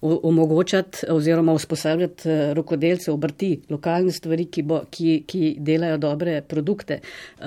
[0.01, 6.41] uh, omogočati oziroma usposabljati uh, rokodelce, obrti, lokalne stvari, ki, bo, ki, ki delajo dobre
[6.41, 6.99] produkte.
[7.39, 7.45] Uh,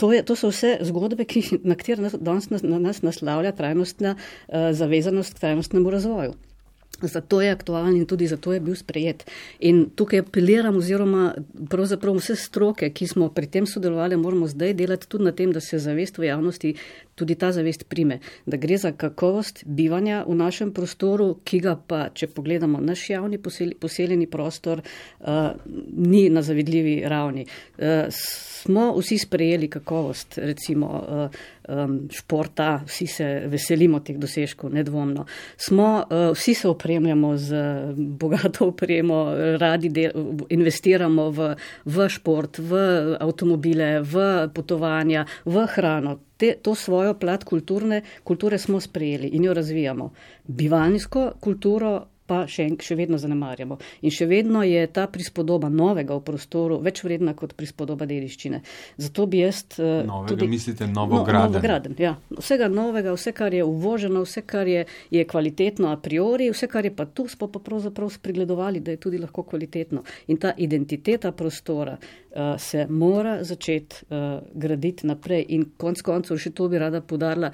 [0.00, 4.14] To, je, to so vse zgodbe, ki, na katere nas, danes na nas naslavlja trajnostna
[4.16, 6.32] uh, zavezanost k trajnostnemu razvoju.
[7.02, 9.24] Zato je aktualen in tudi zato je bil sprejet.
[9.58, 11.34] In tukaj apeliram, oziroma
[11.70, 15.60] pravzaprav vse stroke, ki smo pri tem sodelovali, moramo zdaj delati tudi na tem, da
[15.60, 16.74] se zavest v javnosti,
[17.14, 22.06] tudi ta zavest prime, da gre za kakovost bivanja v našem prostoru, ki ga pa,
[22.14, 23.40] če pogledamo naš javni
[23.80, 25.50] poseljeni prostor, uh,
[25.96, 27.46] ni na zavidljivi ravni.
[27.78, 28.08] Uh,
[28.62, 31.30] smo vsi sprejeli kakovost, recimo
[31.68, 35.26] um, športa, vsi se veselimo teh dosežkov, nedvomno.
[35.56, 37.62] Smo, uh, vsi se opremljamo z
[37.96, 39.22] bogato opremo,
[39.58, 40.12] radi del,
[40.48, 41.52] investiramo v,
[41.84, 42.80] v šport, v
[43.20, 46.18] avtomobile, v potovanja, v hrano.
[46.40, 50.10] Te, to svojo plat kulturne, kulture smo sprejeli in jo razvijamo.
[50.48, 53.80] Bivalniško kulturo pa še, še vedno zanemarjamo.
[54.06, 58.62] In še vedno je ta prispodoba novega v prostoru več vredna kot prispodoba dediščine.
[59.02, 59.64] Zato bi jaz.
[59.78, 61.40] Uh, novega, tudi, mislite, novograden?
[61.40, 62.14] No, novograden ja.
[62.38, 66.86] Vsega novega, vse, kar je uvoženo, vse, kar je, je kvalitetno a priori, vse, kar
[66.86, 70.04] je pa tu, smo pa pravzaprav spregledovali, da je tudi lahko kvalitetno.
[70.30, 75.48] In ta identiteta prostora uh, se mora začeti uh, graditi naprej.
[75.56, 77.50] In konc koncev, še to bi rada podarila,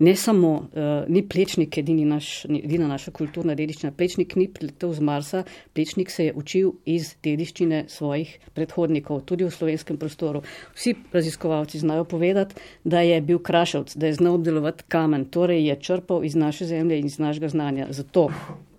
[0.00, 5.04] ne samo, uh, ni plečnik edini naš, edina naša kulturna dediščina, plečnik ni priletel z
[5.04, 5.42] Marsa,
[5.76, 10.40] plečnik se je učil iz dediščine svojih predhodnikov, tudi v slovenskem prostoru.
[10.72, 15.76] Vsi raziskovalci znajo povedati, da je bil krašavc, da je znal obdelovati kamen, torej je
[15.76, 17.90] črpal iz naše zemlje in iz našega znanja.
[17.90, 18.30] Zato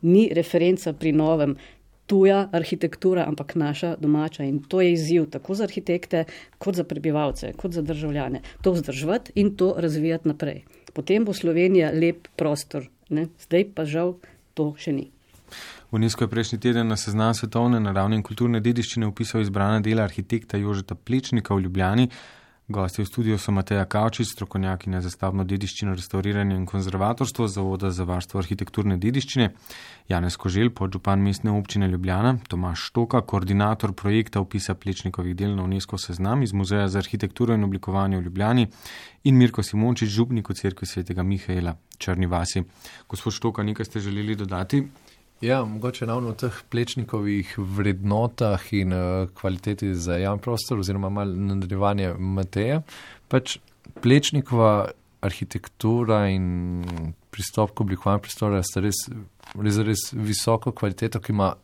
[0.02, 1.56] ni referenca pri novem.
[2.12, 4.44] Tuja arhitektura, ampak naša domača.
[4.44, 6.26] In to je izziv tako za arhitekte,
[6.58, 8.42] kot za prebivalce, kot za državljane.
[8.66, 12.88] To vzdrževati in to razvijati naprej potem bo Slovenija lep prostor.
[13.10, 13.28] Ne?
[13.44, 14.16] Zdaj pa žal
[14.54, 15.10] to še ni.
[15.92, 20.58] UNESCO je prejšnji teden na seznam svetovne naravne in kulturne dediščine upisal izbrana dela arhitekta
[20.58, 22.08] Jožeta Plečnika v Ljubljani.
[22.72, 28.06] Gosti v studiu so Mateja Kavčič, strokovnjakinja za stavbno dediščino, restauriranje in konzervatorstvo Zavoda za
[28.08, 29.50] varstvo arhitekturne dediščine,
[30.08, 36.00] Janez Kožel, podžupan mestne občine Ljubljana, Tomaš Štoka, koordinator projekta upisa plečnikovih del na UNESCO
[36.00, 38.68] seznam iz Muzeja za arhitekturo in oblikovanje v Ljubljani
[39.28, 42.64] in Mirko Simončič, župnik v cerkvi svetega Mihaela Črni vasi.
[43.08, 44.86] Gospod Štoka, nekaj ste želeli dodati?
[45.42, 51.34] Ja, mogoče ravno v teh plečnikovih vrednotah in uh, kvaliteti za javni prostor, oziroma malo
[51.34, 52.82] nadaljevanje Mateja.
[53.28, 53.58] Pač
[54.04, 56.86] plečnikova arhitektura in
[57.34, 59.02] pristop k oblikovanju prostora sta res,
[59.58, 61.56] res, res visoko kvaliteto, ki ima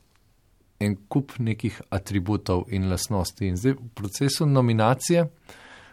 [0.81, 3.45] en kup nekih atributov in lasnosti.
[3.45, 5.27] In zdaj v procesu nominacije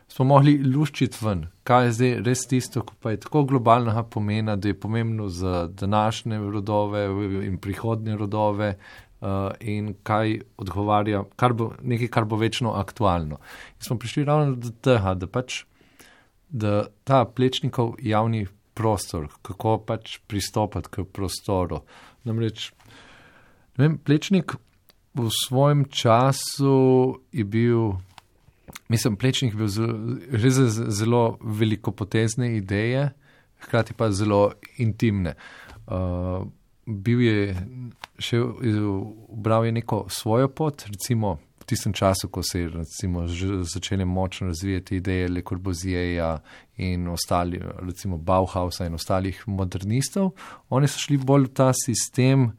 [0.09, 4.57] smo mogli luščiti ven, kaj je zdaj res tisto, ki pa je tako globalnega pomena,
[4.57, 7.07] da je pomembno za današnje rodove
[7.47, 8.77] in prihodnje rodove.
[9.25, 13.39] Uh, in kaj odgovarja, kar bo, nekaj, kar bo večno aktualno.
[13.79, 15.63] In smo prišli ravno do tega, da pač
[16.55, 21.81] da ta plečnikov javni prostor, kako pač pristopati k prostoru.
[22.25, 22.69] Namreč,
[23.79, 24.55] ne vem, plečnik
[25.15, 27.97] v svojem času je bil
[28.89, 29.69] Mislim, plečnik je bil
[30.43, 30.59] res
[30.99, 33.11] zelo velikopotezne ideje,
[33.65, 35.35] hkrati pa zelo intimne.
[35.87, 36.47] Uh,
[36.87, 37.57] bil je
[38.21, 44.51] še ubral je neko svojo pot, recimo v tistem času, ko se je začele močno
[44.51, 46.39] razvijati ideje Le Corbusierja
[46.77, 50.35] in ostali, recimo Bauhausa in ostalih modernistov.
[50.69, 52.51] Oni so šli bolj v ta sistem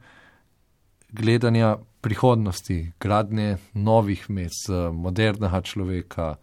[1.16, 6.34] gledanja prihodnosti, gradnje novih mest, modernega človeka,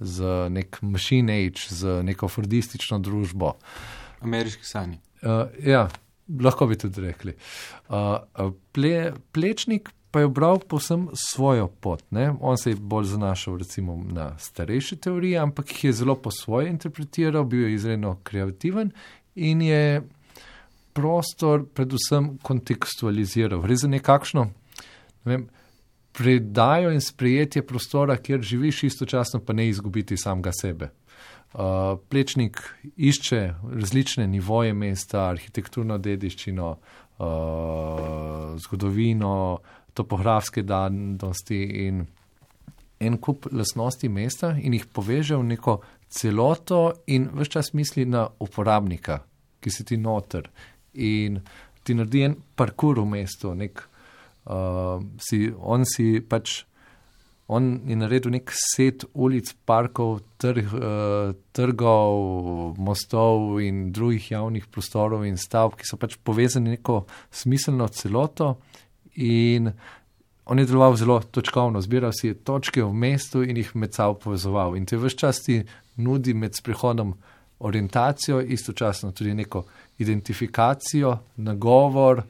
[0.00, 3.54] z nek machine age, z neko fordistično družbo.
[4.24, 4.98] Ameriški sanji.
[5.22, 5.86] Uh, ja,
[6.40, 7.36] lahko bi tudi rekli.
[7.88, 12.02] Uh, ple, plečnik pa je obral posem svojo pot.
[12.14, 12.32] Ne?
[12.40, 16.70] On se je bolj zanašal recimo na starejše teorije, ampak jih je zelo po svoje
[16.70, 18.92] interpretiral, bil je izredno kreativen
[19.34, 20.02] in je
[20.94, 23.60] prostor predvsem kontekstualiziral.
[23.62, 24.46] Gre za nekakšno
[25.24, 25.48] vem,
[26.12, 30.90] predajo in sprejetje prostora, kjer živiš, istočasno pa ne izgubiti samega sebe.
[31.54, 32.58] Uh, plečnik
[32.96, 36.70] išče različne nivoje mesta, arhitekturno dediščino,
[37.18, 37.26] uh,
[38.58, 39.58] zgodovino,
[39.94, 42.06] topografske danosti in
[43.00, 48.26] en kup lasnosti mesta in jih poveže v neko celoto in vse čas misli na
[48.40, 49.20] uporabnika,
[49.60, 50.50] ki si ti noter
[50.94, 51.40] in
[51.84, 53.82] ti naredi en parkour v mestu, nek
[54.48, 56.62] uh, si, on si pač,
[57.52, 65.26] on je naredil nek set ulic, parkov, trg, uh, trgov, mostov in drugih javnih prostorov
[65.28, 67.02] in stavb, ki so pač povezani neko
[67.34, 68.56] smiselno celoto.
[69.20, 69.68] In
[70.44, 74.76] on je deloval zelo točkovno, zbiral si točke v mestu in jih med sabo povezoval.
[74.76, 75.62] In te vse čas ti
[75.96, 77.14] nudi med sprehodom
[77.58, 79.64] orientacijo, istočasno tudi neko
[79.98, 82.22] identifikacijo, nagovor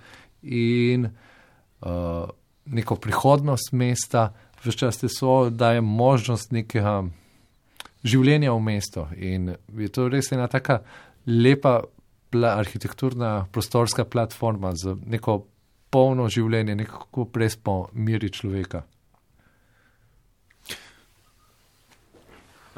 [0.42, 2.28] in uh,
[2.66, 7.02] neko prihodnost mesta, vse čas te so, da je možnost nekega
[8.04, 9.06] življenja v mestu.
[9.16, 10.80] In je to res ena taka
[11.26, 11.80] lepa
[12.30, 15.44] pla, arhitekturna prostorska platforma za neko
[15.90, 18.84] polno življenje, nekako pres po miri človeka.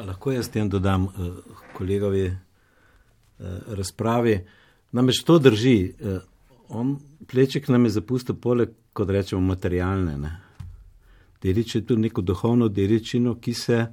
[0.04, 1.12] Lahko jaz tem dodam uh,
[1.74, 2.36] kolegovi uh,
[3.66, 4.40] razpravi.
[4.92, 5.92] Namreč to drži.
[6.00, 6.18] Uh,
[6.68, 10.16] on, pleček nam je zapustil poleg, kot rečemo, materialne.
[11.42, 13.86] Dedič je tudi neko duhovno dedičino, ki se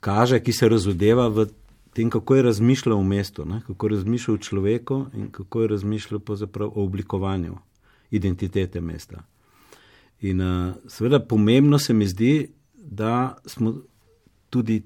[0.00, 1.46] kaže, ki se razodeva v
[1.96, 3.62] tem, kako je razmišljal v mestu, ne?
[3.66, 6.20] kako je razmišljal o človeku in kako je razmišljal
[6.60, 7.56] o oblikovanju
[8.10, 9.24] identitete mesta.
[10.20, 13.74] In uh, seveda pomembno se mi zdi, da smo
[14.50, 14.82] tudi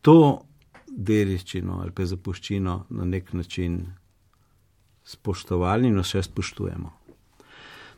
[0.00, 0.42] to
[0.86, 3.80] dediščino ali pa zapuščino na nek način
[5.04, 6.92] spoštovali in vse spoštujemo.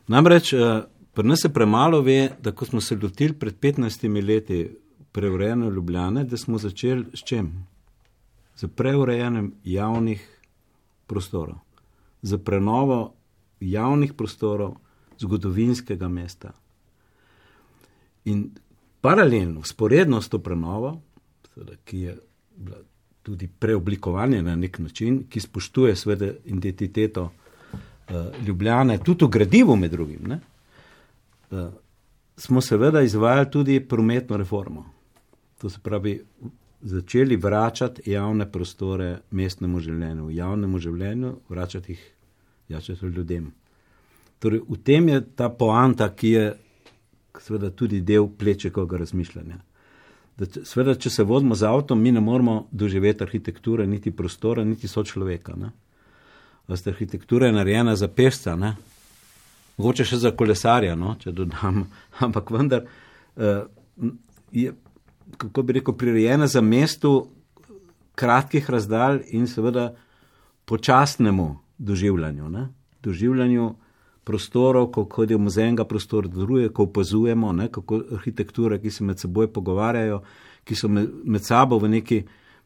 [0.07, 4.69] Namreč eh, pri nas se premalo ve, da ko smo se lotili pred 15 leti
[5.11, 7.67] preurejene Ljubljane, da smo začeli s čem?
[8.55, 10.23] Z preurejanjem javnih
[11.07, 11.55] prostorov,
[12.21, 13.13] z prenovo
[13.59, 14.75] javnih prostorov
[15.19, 16.51] zgodovinskega mesta.
[18.25, 18.49] In
[19.05, 21.01] paralelno, sporedno s to prenovo,
[21.85, 22.17] ki je
[22.57, 22.77] bila
[23.21, 28.15] tudi preoblikovanje na nek način, ki spoštuje seveda identiteto uh,
[28.47, 31.59] Ljubljane, tudi v gradivu med drugim, uh,
[32.37, 34.85] smo seveda izvajali tudi prometno reformo.
[35.61, 36.19] To se pravi,
[36.81, 42.11] začeli vračati javne prostore mestnemu življenju, javnemu življenju, vračati jih
[42.69, 43.51] jačati ljudem.
[44.39, 46.53] Torej, v tem je ta poanta, ki je
[47.41, 49.57] seveda tudi del plečekovega razmišljanja.
[50.37, 54.87] da seveda, če se vozimo z avtom, mi ne moremo doživeti arhitekture, niti prostora, niti
[54.87, 55.55] sočloveka.
[56.67, 58.75] Veste, arhitektura je narejena za pešca, ne.
[59.77, 61.85] mogoče še za kolesarja, no, če dodam,
[62.25, 63.63] ampak vendar uh,
[64.51, 64.73] je,
[65.37, 67.29] kako bi rekel, prirejena za mesto
[68.15, 69.93] kratkih razdalj in seveda
[70.65, 72.49] počasnemu doživljanju.
[72.49, 72.67] Ne?
[73.03, 73.75] Doživljanju
[74.25, 77.69] prostorov, ko hodimo z enega prostora do drugega, ko opazujemo, ne?
[77.71, 80.21] kako arhitekture, ki se med seboj pogovarjajo,
[80.65, 82.21] ki so med, med sabo v neki,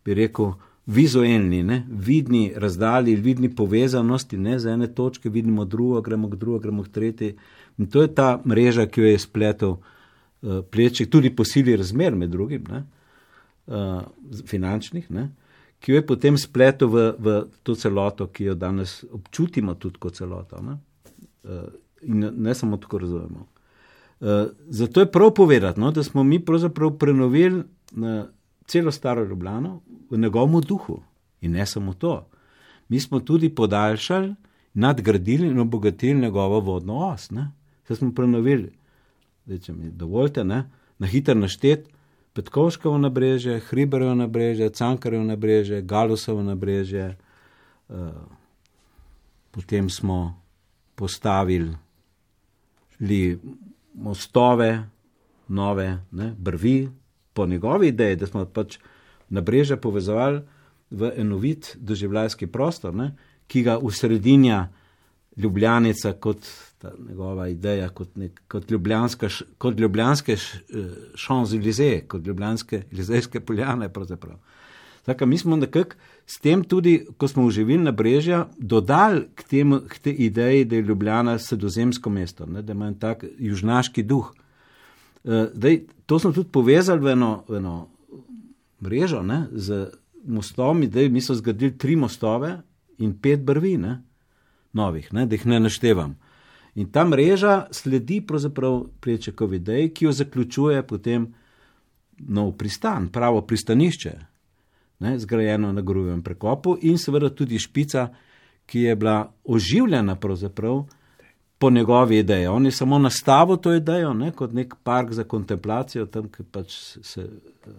[0.05, 0.53] bi rekel,
[0.89, 1.84] vizualni, ne?
[1.89, 6.93] vidni razdalji, vidni povezanosti, ne z ene točke vidimo drugo, gremo k drugo, gremo k
[6.95, 7.34] tretji.
[7.78, 12.16] In to je ta mreža, ki jo je spletel uh, plečik, tudi po sili razmer
[12.16, 12.66] med drugim.
[12.72, 12.86] Ne?
[13.70, 14.01] uh,
[14.45, 15.30] finančnih, ne,
[15.80, 20.18] ki jo je potem spletel v, v to celoto, ki jo danes občutimo tudi kot
[20.20, 20.62] celoto.
[20.64, 20.78] Ne,
[22.01, 23.47] in ne samo tako razumemo.
[24.19, 24.27] Uh,
[24.67, 27.63] zato je prav povedati, no, da smo mi pravzaprav prenovili uh,
[28.65, 31.01] celo staro Ljubljano v njegovem duhu.
[31.41, 32.27] In ne samo to.
[32.89, 34.35] Mi smo tudi podaljšali,
[34.73, 37.29] nadgradili in obogatili njegovo vodno os.
[37.83, 38.71] Vse smo prenovili.
[39.45, 40.69] Zdaj, če mi dovolite, ne,
[40.99, 41.87] na hiter naštet,
[42.33, 47.17] Petkovškovo nabrežje, Hriberovo nabrežje, Cankarevo nabrežje, Galusovo nabrežje.
[47.89, 47.95] Uh,
[49.51, 50.41] potem smo
[51.00, 51.72] postavili
[53.00, 53.39] li
[53.93, 54.72] mostove,
[55.47, 56.89] nove, ne, brvi,
[57.34, 58.78] po njegovi ideji, da smo pač
[59.30, 60.41] nabrežje povezovali
[60.89, 63.14] v enovit doživljajski prostor, ne,
[63.47, 64.68] ki ga usredinja
[65.39, 66.47] Ljubljanica kot
[66.82, 70.36] ta njegova ideja, kot, nek, kot, ljubljanska, kot ljubljanske
[71.16, 73.88] šanzilize, kot ljubljanske lizejske poljane.
[73.93, 74.36] pravzaprav.
[75.10, 75.95] Saka, mi smo nekako
[76.26, 80.76] s tem tudi, ko smo uživili na brežja, dodali k, temu, k tej ideji, da
[80.76, 84.30] je Ljubljana sredozemsko mesto, ne, da ima tak južnaški duh.
[85.24, 87.88] Uh, dej, to smo tudi povezali v eno, v eno
[88.86, 89.88] mrežo ne, z
[90.26, 92.60] mostom, mi smo zgradili tri mostove
[93.01, 93.97] in pet brvi, ne,
[94.74, 96.18] novih, ne, da jih ne naštevam.
[96.76, 101.32] In ta mreža sledi pravzaprav Plečekovi ideji, ki jo zaključuje potem
[102.20, 104.28] nov pristan, pravo pristanišče,
[105.00, 108.08] ne, zgrajeno na Grujevem prekopu in seveda tudi špica,
[108.66, 110.16] ki je bila oživljena
[111.60, 112.47] po njegovi ideji.
[112.47, 116.76] On je samo nastavil to idejo ne, kot nek park za kontemplacijo, tam, ki pač
[117.02, 117.74] se uh,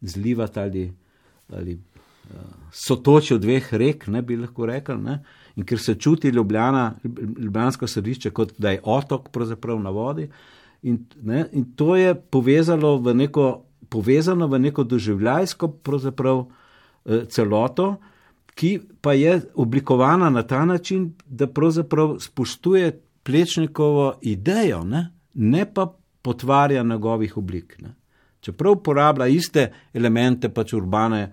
[0.00, 0.92] zlivata ali,
[1.52, 2.40] ali uh,
[2.72, 5.02] sotočijo dveh rek, ne bi lahko rekel.
[5.02, 5.18] Ne,
[5.56, 6.94] in ker se čuti Ljubljana,
[7.38, 9.28] Ljubljansko središče kot da je otok
[9.82, 10.28] na vodi.
[10.82, 17.96] In, ne, in to je povezalo v neko, povezano v neko doživljajsko eh, celoto,
[18.54, 25.94] ki pa je oblikovana na ta način, da pravzaprav spoštuje plečnikovo idejo, ne, ne pa
[26.22, 27.76] potvarja njegovih oblik.
[27.82, 27.94] Ne.
[28.40, 31.32] Čeprav uporablja iste elemente pač urbane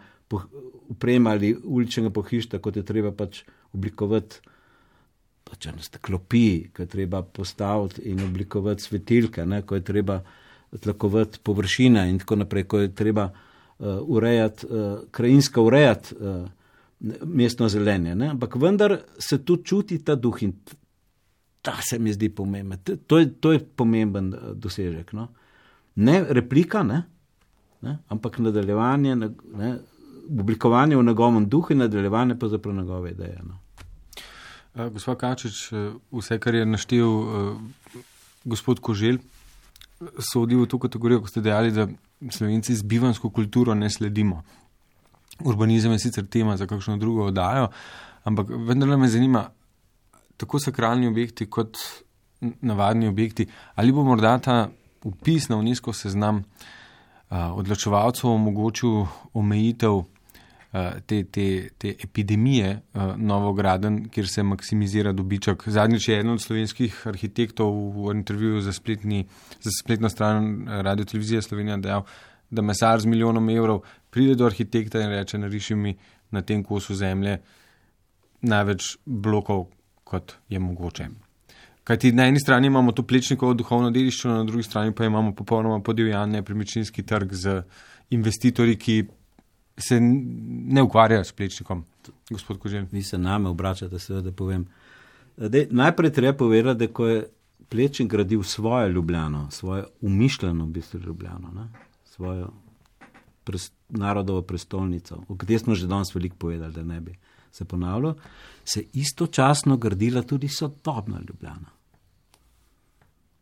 [0.89, 3.43] opreme ali uličnega pohištva, kot je treba pač
[3.73, 4.39] oblikovati
[5.51, 10.21] pač ene steklopi, ko je treba postaviti in oblikovati svetilke, ne, ko je treba
[10.79, 16.47] tlakovati površine in tako naprej, ko je treba uh, urejati, uh, krajinsko urejati uh,
[17.23, 18.15] mestno zelenje.
[18.15, 18.29] Ne.
[18.29, 20.53] Ampak vendar se tu čuti ta duh in
[21.61, 22.79] ta se mi zdi pomemben.
[23.07, 25.13] To je, to je pomemben dosežek.
[25.13, 25.27] No.
[25.95, 27.03] Ne replika, ne,
[27.81, 29.77] ne, ampak nadaljevanje, ne,
[30.39, 33.41] oblikovanje v njegovem duhu in nadaljevanje pa zapravo njegove ideje.
[33.43, 33.57] No.
[34.89, 37.09] Gospod Kačič, eh, vse, kar je naštel
[38.43, 39.17] gospod Kožel,
[40.19, 41.87] sodi v to kategorijo, ko ste dejali, da
[42.29, 44.43] slovenci z bivansko kulturo ne sledimo.
[45.45, 47.69] Urbanizem je sicer tema za kakšno drugo oddajo,
[48.23, 49.47] ampak vendarle me zanima,
[50.37, 51.77] tako sakralni objekti kot
[52.61, 54.69] navadni objekti, ali bo morda ta
[55.03, 60.01] upis na UNESCO seznam uh, odločevalcev omogočil omejitev
[61.05, 65.67] te, te, te epidemije uh, novograden, kjer se maksimizira dobiček.
[65.67, 69.25] Zadnjič je eden od slovenskih arhitektov v intervjuju za, spletni,
[69.59, 72.05] za spletno stran Radio Televizije Slovenija dejal,
[72.49, 75.95] da mesar z milijonom evrov pride do arhitekta in reče, nariši mi
[76.31, 77.37] na tem kosu zemlje
[78.41, 79.67] največ blokov,
[80.03, 81.07] kot je mogoče.
[81.83, 85.81] Kajti na eni strani imamo to plečnikovo duhovno dediščino, na drugi strani pa imamo popolnoma
[85.83, 87.61] podivjan nepremičninski trg z
[88.09, 89.03] investitorji, ki
[89.77, 91.85] se ne ukvarjajo s plečnikom.
[92.29, 92.85] Gospod Kožel.
[92.91, 94.67] vi se name obračate, seveda povem.
[95.37, 97.27] Dej, najprej treba povedati, da ko je
[97.69, 101.67] Plečnik gradil svojo Ljubljano, svojo umišljeno v bistvu Ljubljano, ne?
[102.05, 102.49] svojo
[103.43, 107.15] pres, narodovo prestolnico, o kateri smo že danes veliko povedali, da ne bi
[107.51, 108.13] se ponavljal,
[108.65, 111.71] se istočasno gradila tudi sodobna Ljubljana.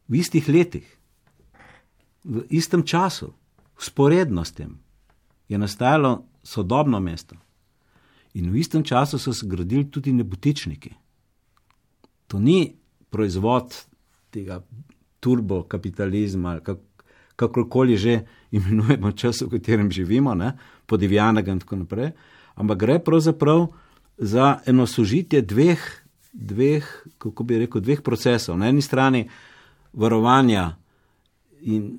[0.08, 0.98] V istih letih,
[2.24, 3.34] v istem času,
[3.80, 4.76] Sporedno s tem
[5.50, 7.36] je nastajalo sodobno mesto.
[8.34, 10.93] In v istem času so se gradili tudi nebotičniki.
[12.28, 12.76] To ni
[13.10, 13.74] proizvod
[14.30, 14.62] tega
[15.20, 16.78] turbokapitalizma, ali kak,
[17.36, 18.20] kakorkoli že
[18.52, 20.54] imenujemo čas, v katerem živimo, ne,
[20.86, 22.12] podivjanega in tako naprej,
[22.56, 23.68] ampak gre pravzaprav
[24.18, 25.82] za eno sožitje dveh,
[26.34, 26.86] dveh,
[27.18, 28.58] kako bi rekel, dveh procesov.
[28.58, 29.26] Na eni strani
[29.93, 30.76] varovanja
[31.62, 31.97] in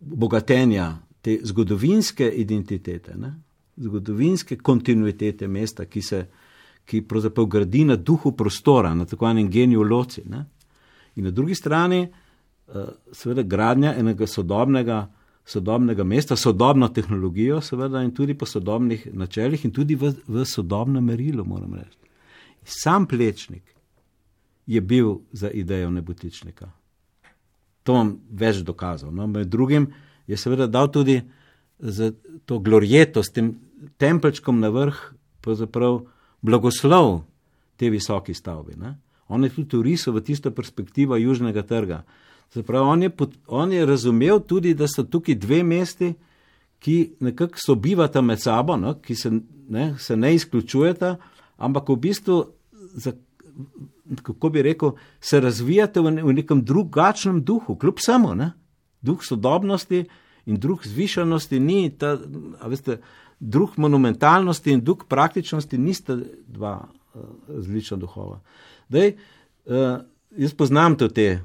[0.00, 3.34] bogatenja te zgodovinske identitete, ne,
[3.76, 6.26] zgodovinske kontinuitete mesta, ki se
[6.84, 10.22] ki pravzaprav gradi na duhu prostora, na tako enem geniju loci.
[10.28, 10.44] Ne?
[11.16, 12.08] In na drugi strani,
[12.66, 15.06] uh, seveda, gradnja enega sodobnega,
[15.44, 21.04] sodobnega mesta, sodobno tehnologijo, seveda, in tudi po sodobnih načelih, in tudi v, v sodobnem
[21.04, 21.98] merilu, moram reči.
[22.64, 23.74] Sam plečnik
[24.66, 26.70] je bil za idejo nebotičnika.
[27.82, 29.10] To vam več dokazal.
[29.10, 29.26] No?
[29.26, 29.88] Med drugim
[30.26, 31.20] je seveda dal tudi
[31.78, 32.12] za
[32.46, 33.54] to glorjeto s tem
[33.98, 34.98] tempelčkom na vrh,
[35.40, 36.02] pravzaprav
[36.42, 37.22] blagoslov
[37.76, 38.76] te visoke stavbe.
[38.76, 38.98] Ne?
[39.28, 42.02] On je tudi urisal v tisto perspektivo južnega trga.
[42.52, 43.10] Zaprav, on, je,
[43.46, 46.12] on je razumel tudi, da so tukaj dve mesti,
[46.82, 48.98] ki nekako sobivata med sabo, no?
[49.00, 49.30] ki se
[49.68, 51.16] ne, se ne izključujeta,
[51.56, 52.38] ampak v bistvu,
[52.94, 53.12] za,
[54.22, 58.34] kako bi rekel, se razvijate v, v nekem drugačnem duhu, kljub samo.
[58.34, 58.52] Ne?
[59.02, 60.04] Duh sodobnosti
[60.46, 62.16] in duh zvišanosti ni ta,
[62.66, 63.00] veste,
[63.38, 68.40] duh monumentalnosti in duh praktičnosti nista dva uh, različna duhova.
[68.88, 69.16] Dej,
[69.66, 70.02] uh,
[70.38, 71.42] jaz poznam to te,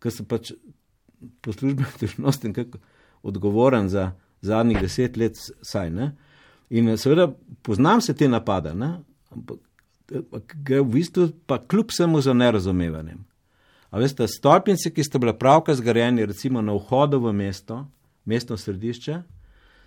[0.00, 0.52] ker sem pač
[1.40, 2.52] po službeni dužnosti
[3.22, 6.12] odgovoren za zadnjih deset let, saj ne.
[6.70, 7.32] In eh, seveda
[7.62, 8.98] poznam se te napade, ne?
[9.30, 13.24] ampak gre v bistvu pa kljub vsemu za nerazumevanjem.
[13.94, 17.86] Veste, stolpnice, ki ste bile pravkar zgrajeni, recimo na vhodu v mesto,
[18.24, 19.22] mestno središče,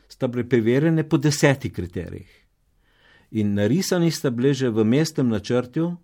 [0.07, 2.29] sta bile preverjene po desetih kriterijih.
[3.31, 5.97] In narisani sta bili že v mestnem načrtu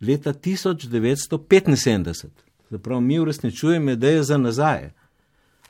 [0.00, 2.28] leta 1975.
[2.70, 4.90] Zaprav mi uresničujemo ideje za nazaj.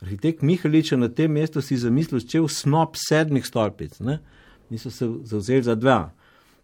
[0.01, 3.99] Arhitekt Mihalič je na tem mestu si zamislil čev snop sedmih stolpic,
[4.69, 6.11] niso se zauzeli za dva.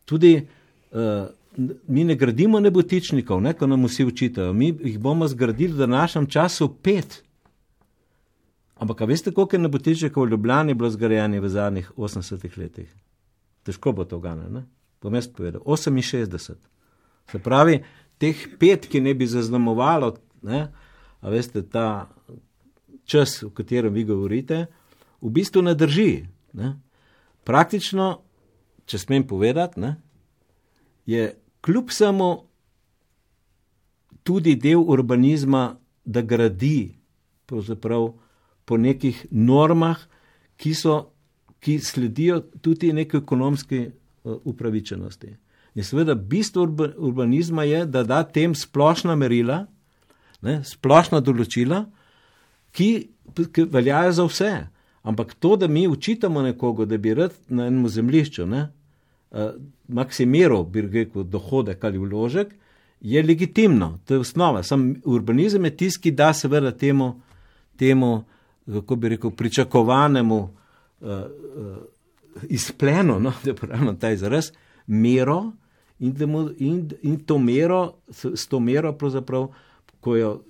[0.06, 0.48] Tudi
[0.92, 1.28] uh,
[1.88, 6.28] mi ne gradimo nebotičnikov, ne, ko nam vsi učitajo, mi jih bomo zgradili v današnjem
[6.28, 7.24] času pet.
[8.76, 12.94] Ampak, veste, koliko je nebotičnikov v Ljubljani bilo zgrajeni v zadnjih 80 letih?
[13.64, 14.64] Težko bo to gane,
[15.02, 15.62] bom jaz povedal.
[15.62, 16.56] 68.
[17.32, 17.84] Se pravi,
[18.18, 20.68] teh pet, ki ne bi zaznamovalo, ne,
[21.20, 22.08] a veste, ta
[23.06, 24.66] čas, o katerem vi govorite,
[25.22, 26.24] v bistvu ne drži.
[26.54, 26.74] Ne.
[27.44, 28.22] Praktično,
[28.86, 29.96] če smem povedati, ne,
[31.10, 32.50] je kljub samo
[34.24, 36.96] tudi del urbanizma, da gradi
[38.66, 39.98] po nekih normah,
[40.58, 40.96] ki, so,
[41.60, 45.36] ki sledijo tudi neki ekonomski uh, upravičenosti.
[45.76, 46.66] In seveda, bistvo
[46.98, 49.64] urbanizma je, da da tem splošna merila,
[50.42, 51.84] ne, splošna določila,
[52.72, 52.90] ki,
[53.54, 54.52] ki veljajo za vse.
[55.10, 58.68] Ampak to, da mi učitamo nekoga, da bi rad na enem zemljišču uh,
[59.88, 62.54] maksimiral, bi rekel, dohodek ali vložek,
[63.02, 64.64] je legitimno, to je osnova.
[64.64, 67.22] Sam urbanizem je tisti, ki da seveda temu,
[67.78, 68.24] temu
[68.66, 70.50] kako bi rekel, pričakovanemu uh,
[71.10, 71.78] uh,
[72.50, 74.52] izplenu, no, da pravimo ta izraz,
[74.88, 75.52] mero
[76.00, 78.96] in, mu, in, in to mero, s, s to mero,
[80.00, 80.42] ko jo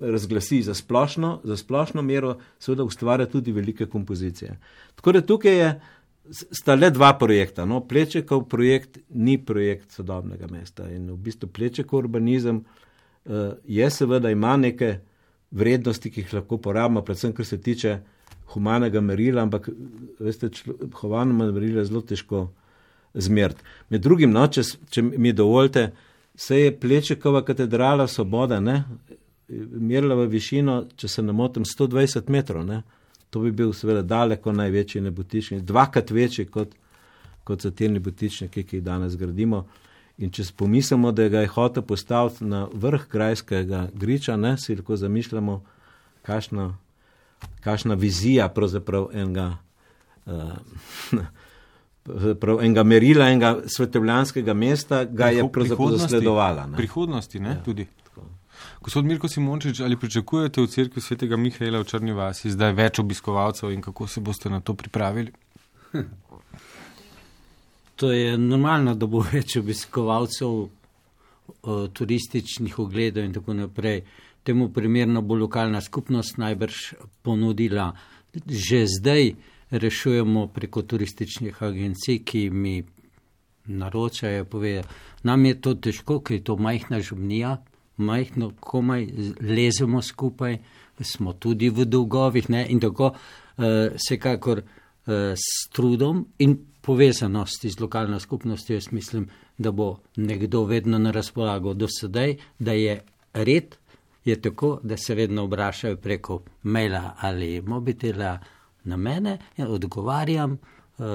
[0.00, 4.58] razglasi za splošno, za splošno mero, seveda ustvarja tudi velike kompozicije.
[4.94, 5.80] Tako da tukaj je,
[6.30, 7.64] sta le dva projekta.
[7.64, 14.30] No, Plečekov projekt ni projekt sodobnega mesta in v bistvu Plečekov urbanizem uh, je seveda
[14.30, 14.98] ima neke
[15.50, 17.98] vrednosti, ki jih lahko porabimo, predvsem kar se tiče
[18.52, 19.68] humanega merila, ampak
[20.20, 20.50] veste,
[21.00, 22.46] humano merilo je zelo težko
[23.14, 23.64] zmeriti.
[23.88, 25.90] Med drugim, no, če, če mi dovolite,
[26.34, 28.82] se je Plečekova katedrala Svoboda, ne,
[29.48, 32.82] merila v višino, če se ne motim, 120 metrov, ne.
[33.32, 36.74] To bi bil seveda daleko največji nebotičnik, dvakrat večji kot,
[37.48, 39.64] kot so te nebotičniki, ki jih danes gradimo.
[40.20, 44.98] In če pomislimo, da ga je hotel postaviti na vrh krajskega griča, ne, si lahko
[45.00, 45.56] zamišljamo,
[46.28, 46.68] kakšna,
[47.64, 49.48] kakšna vizija pravzaprav enega,
[50.28, 51.24] uh,
[52.60, 56.66] enega merila, enega svetovljanskega mesta ga je pravzaprav zasledovala.
[56.66, 56.76] Ne.
[56.84, 57.64] Prihodnosti, ne, ja.
[57.64, 57.88] tudi.
[58.82, 63.70] Gospod Mirko Simončič, ali pričakujete v cerkvi svetega Mihaela v Črni vasi zdaj več obiskovalcev
[63.70, 65.32] in kako se boste na to pripravili?
[68.02, 70.64] To je normalno, da bo več obiskovalcev,
[71.94, 74.00] turističnih ogledov in tako naprej.
[74.42, 77.92] Temu primerno bo lokalna skupnost najbrž ponudila
[78.46, 79.34] že zdaj
[79.70, 82.82] rešujemo preko turističnih agencij, ki mi
[83.66, 84.88] naročajo, povedo,
[85.22, 87.58] nam je to težko, ker je to majhna žubnija,
[87.96, 89.06] majhno, komaj
[89.40, 90.58] lezemo skupaj,
[91.00, 92.66] smo tudi v dolgovih ne?
[92.70, 93.64] in tako uh,
[93.94, 99.28] vsekakor uh, s trudom in povezanosti z lokalno skupnostjo, jaz mislim,
[99.58, 103.00] da bo nekdo vedno na razpolago do sedaj, da je
[103.32, 103.76] red,
[104.24, 108.38] je tako, da se vedno obrašajo preko maila ali mobitela
[108.84, 111.06] na mene, ja odgovarjam uh,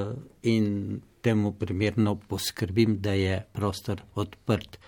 [0.43, 4.79] in temu primerno poskrbim, da je prostor odprt.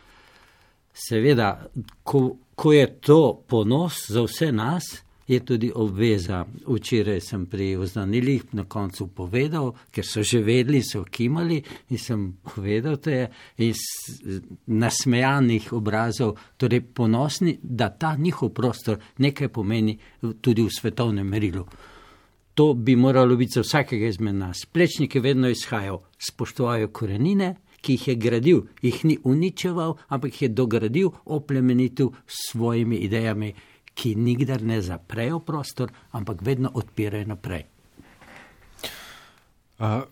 [1.00, 1.70] Seveda,
[2.04, 4.84] ko, ko je to ponos za vse nas,
[5.30, 6.46] je tudi obveza.
[6.68, 12.24] Včeraj sem pri oznanilih na koncu povedal, ker so že vedeli, so kimali in sem
[12.42, 13.30] povedal, da je
[13.70, 13.84] iz
[14.66, 20.00] nasmejanih obrazov, torej ponosni, da ta njihov prostor nekaj pomeni
[20.42, 21.66] tudi v svetovnem merilu.
[22.54, 24.66] To bi moralo biti za vsakega izmed nas.
[24.66, 30.50] Plečniki vedno izhajajo, spoštujejo korenine, ki jih je gradil, jih ni uničeval, ampak jih je
[30.50, 33.54] dogradil, oplemenitev s svojimi idejami,
[33.94, 37.66] ki nikdar ne zaprejo prostor, ampak vedno odpirajo naprej.
[39.80, 40.04] Uh,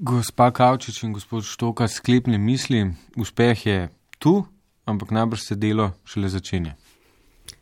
[0.00, 2.84] gospa Kavčič in gospod Štoka, sklepne misli,
[3.16, 3.88] uspeh je
[4.18, 4.44] tu,
[4.84, 6.76] ampak najbrž se delo šele začenja.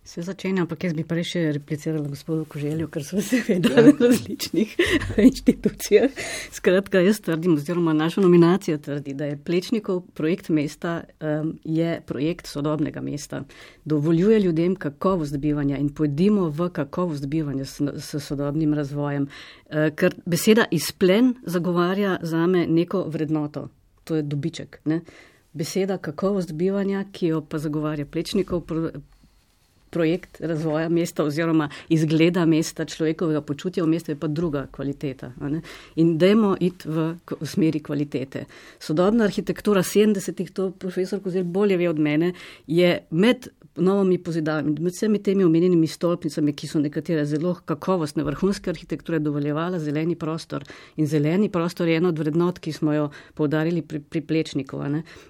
[0.08, 4.06] Se začenja, ampak jaz bi prej še replicirala gospodu Koželju, ker so se vedeli v
[4.06, 4.70] različnih
[5.26, 6.22] inštitucijah.
[6.56, 12.48] Skratka, jaz trdim, oziroma naša nominacija trdi, da je Plečnikov projekt mesta um, je projekt
[12.48, 13.42] sodobnega mesta.
[13.84, 19.28] Dovoljuje ljudem kakovost bivanja in pojdimo v kakovost bivanja s, s sodobnim razvojem.
[19.28, 23.66] Uh, ker beseda izplen zagovarja zame neko vrednoto,
[24.08, 24.80] to je dobiček.
[24.88, 25.02] Ne?
[25.52, 29.04] Beseda kakovost bivanja, ki jo pa zagovarja Plečnikov projekt
[30.40, 35.32] razvoja mesta oziroma izgleda mesta, človekovega počutja v mestu je pa druga kvaliteta.
[35.96, 38.44] In dajmo iti v, v smeri kvalitete.
[38.78, 42.32] Sodobna arhitektura 70-ih, to profesor Kozel bolje ve od mene,
[42.66, 48.70] je med novimi pozidavami, med vsemi temi omenjenimi stolpnicami, ki so nekatere zelo kakovostne, vrhunske
[48.70, 50.64] arhitekture, dovoljevala zeleni prostor.
[50.96, 54.84] In zeleni prostor je ena od vrednot, ki smo jo povdarili pri, pri plečnikov.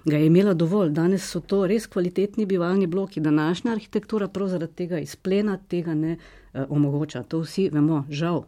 [0.05, 0.91] Ga je imela dovolj.
[0.93, 3.21] Danes so to res kvalitetni bivalni bloki.
[3.21, 7.23] Današnja arhitektura prav zaradi tega izplena tega ne uh, omogoča.
[7.29, 8.43] To vsi vemo, žal.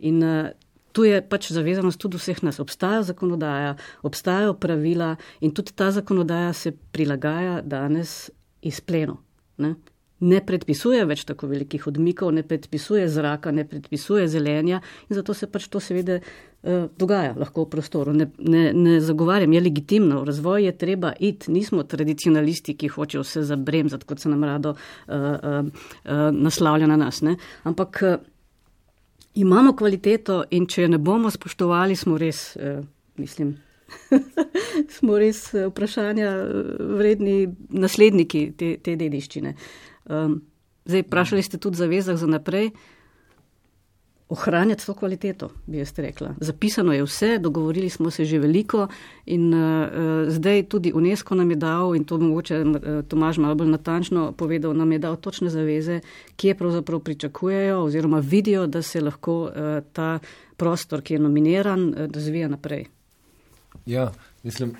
[0.00, 0.52] In uh,
[0.94, 2.60] Tu je pač zavezanost tudi vseh nas.
[2.62, 3.72] Obstaja zakonodaja,
[4.06, 8.30] obstajajo pravila in tudi ta zakonodaja se prilagaja danes
[8.62, 9.16] izplenu.
[9.58, 9.74] Ne?
[10.24, 15.48] ne predpisuje več tako velikih odmikov, ne predpisuje zraka, ne predpisuje zelenja in zato se
[15.50, 16.24] pač to seveda eh,
[16.98, 18.12] dogaja lahko v prostoru.
[18.16, 23.24] Ne, ne, ne zagovarjam, je legitimno, v razvoj je treba iti, nismo tradicionalisti, ki hočejo
[23.24, 27.20] vse zabremzati, kot se nam rado uh, uh, uh, naslavlja na nas.
[27.22, 27.36] Ne?
[27.68, 28.16] Ampak uh,
[29.34, 32.80] imamo kvaliteto in če jo ne bomo spoštovali, smo res, uh,
[33.20, 33.56] mislim,
[34.96, 36.64] smo res eh, vprašanja eh,
[36.98, 37.36] vredni
[37.68, 39.54] nasledniki te, te dediščine.
[40.04, 40.40] Um,
[40.88, 42.72] zdaj, vprašali ste tudi zavezah za naprej.
[44.34, 46.32] Ohranjati to kvaliteto, bi jaz rekla.
[46.40, 48.88] Zapisano je vse, dogovorili smo se že veliko
[49.26, 49.88] in uh,
[50.28, 54.74] zdaj tudi UNESCO nam je dal, in to mogoče uh, Tomaž malo bolj natančno povedal,
[54.74, 56.00] nam je dal točne zaveze,
[56.36, 59.52] kje pravzaprav pričakujejo oziroma vidijo, da se lahko uh,
[59.92, 60.18] ta
[60.56, 62.84] prostor, ki je nominiran, uh, razvija naprej.
[63.86, 64.10] Ja,
[64.42, 64.74] mislim,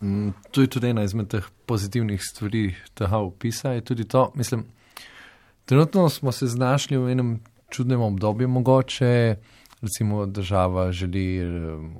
[0.00, 3.72] mm, to je tudi ena izmed teh pozitivnih stvari tega opisa.
[3.72, 4.64] Je tudi to, mislim,
[5.64, 7.40] trenutno smo se znašli v enem
[7.72, 9.36] čudnem obdobju, mogoče,
[9.82, 11.46] recimo, država želi eh,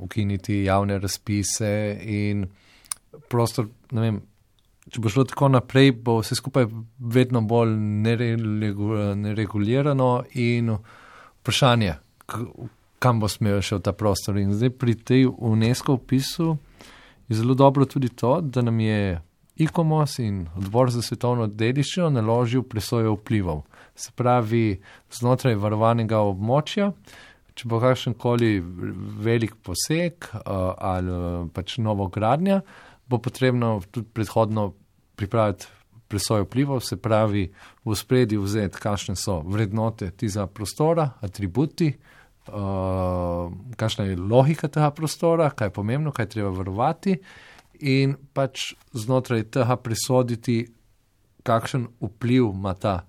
[0.01, 2.47] ukiniti javne razpise in
[3.29, 4.20] prostor, vem.
[4.91, 6.64] Če bo šlo tako naprej, bo vse skupaj
[6.99, 7.70] vedno bolj
[9.14, 10.09] neregulirano
[10.43, 11.93] in vprašanje,
[12.99, 14.41] kam bo smel še v ta prostor.
[14.43, 16.57] In zdaj pri tej UNESCO opisu
[17.29, 19.20] je zelo dobro tudi to, da nam je
[19.62, 23.62] ICOMOS in odbor za svetovno dediščino naložil presojo vplivov.
[24.03, 24.80] Se pravi,
[25.14, 26.90] znotraj varovanega območja,
[27.55, 28.57] če bo kakšen koli
[29.22, 31.18] velik poseg uh, ali
[31.55, 32.62] pač novo gradnja,
[33.07, 34.72] bo potrebno tudi predhodno
[35.20, 35.68] pripraviti
[36.12, 37.46] presojo vplivov, se pravi,
[37.84, 41.88] v spredju vzeti, kakšne so vrednote tega prostora, atributi,
[42.50, 43.48] uh,
[43.80, 47.16] kakšna je logika tega prostora, kaj je pomembno, kaj treba varovati,
[47.80, 50.66] in pač znotraj tega presoditi,
[51.48, 53.00] kakšen vpliv ima ta,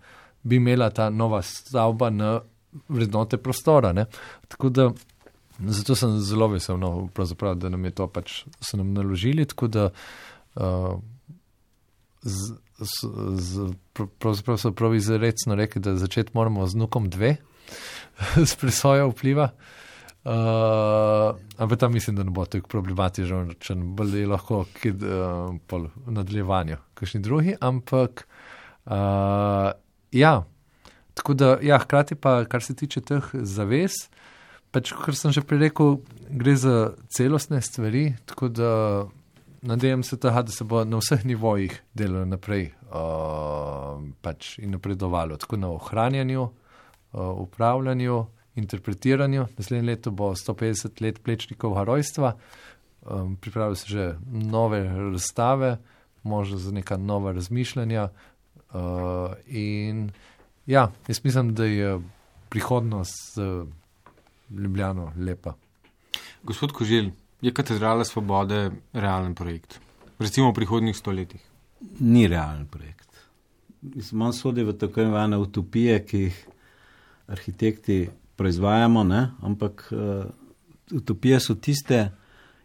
[0.44, 2.42] bi imela ta nova stavba na
[2.90, 3.94] vrednote prostora.
[3.94, 4.06] Ne?
[4.48, 4.92] Tako da.
[5.60, 7.10] Zato sem zelo vesel, no,
[7.56, 9.46] da nam je to pač nam naložili.
[9.46, 9.84] Tako da
[10.56, 10.98] uh,
[12.22, 13.68] z, z, z,
[14.20, 17.36] pravzaprav so prav izrecno rekli, da začeti moramo z nukom dve,
[18.50, 19.52] s presojo vpliva.
[20.24, 26.12] Uh, ampak tam mislim, da ne bo tako problematičen, bolj je lahko kid, uh, v
[26.12, 27.56] nadaljevanju, kakšni drugi.
[27.60, 28.26] Ampak
[28.86, 28.94] uh,
[30.14, 30.44] ja,
[31.14, 33.98] tako da, ja, hkrati pa, kar se tiče teh zavez,
[34.74, 36.00] pač, kot sem že prej rekel,
[36.30, 36.76] gre za
[37.14, 38.14] celostne stvari.
[38.30, 38.72] Tako da
[39.62, 45.38] nadejam se, tega, da se bo na vseh nivojih delalo naprej uh, pač in napredovalo,
[45.38, 49.48] tako na ohranjanju, uh, upravljanju interpretiranju.
[49.58, 52.36] Naslednje leto bo 150 let plečnikov rojstva,
[53.02, 55.78] um, pripravijo se že nove razstave,
[56.24, 58.10] možno za neka nova razmišljanja.
[58.74, 60.10] Uh, in
[60.66, 62.00] ja, jaz mislim, da je
[62.50, 63.68] prihodnost uh,
[64.60, 65.54] Ljubljano lepa.
[66.44, 67.12] Gospod Koželj,
[67.42, 69.80] je katedrala svobode realen projekt?
[70.20, 71.42] Recimo v prihodnjih stoletjih?
[72.00, 73.10] Ni realen projekt.
[74.02, 76.46] Smo sodi v tako imenovane utopije, ki jih
[77.28, 79.32] arhitekti proizvajamo, ne?
[79.42, 80.26] ampak uh,
[80.92, 82.12] utopije so tiste,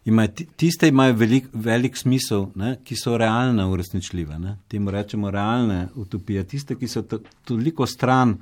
[0.09, 2.75] imaj, tiste imajo velik, velik smisel, ne?
[2.83, 4.39] ki so realne, uresničljive.
[4.39, 4.57] Ne?
[4.67, 7.03] Temu rečemo realne utopije, tiste, ki so
[7.47, 8.37] toliko stran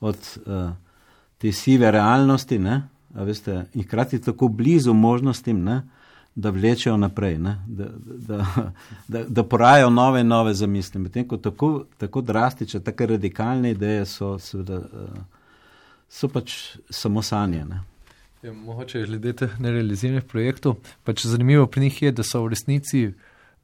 [0.00, 0.70] od uh,
[1.38, 2.58] te sive realnosti,
[3.14, 5.64] veste, in hkrati tako blizu možnostim.
[5.64, 5.82] Ne?
[6.34, 7.88] Da vlečejo naprej, da,
[8.28, 8.46] da,
[9.08, 11.00] da, da porajajo nove in nove zamisli.
[11.00, 15.18] Medtem ko tako, tako drastične, tako radikalne ideje so, seveda, uh,
[16.08, 17.66] so pač samo sanje.
[18.42, 20.80] Ja, mogoče glede teh nerealiziranih projektov.
[21.06, 23.02] Pač zanimivo pri njih je, da so v resnici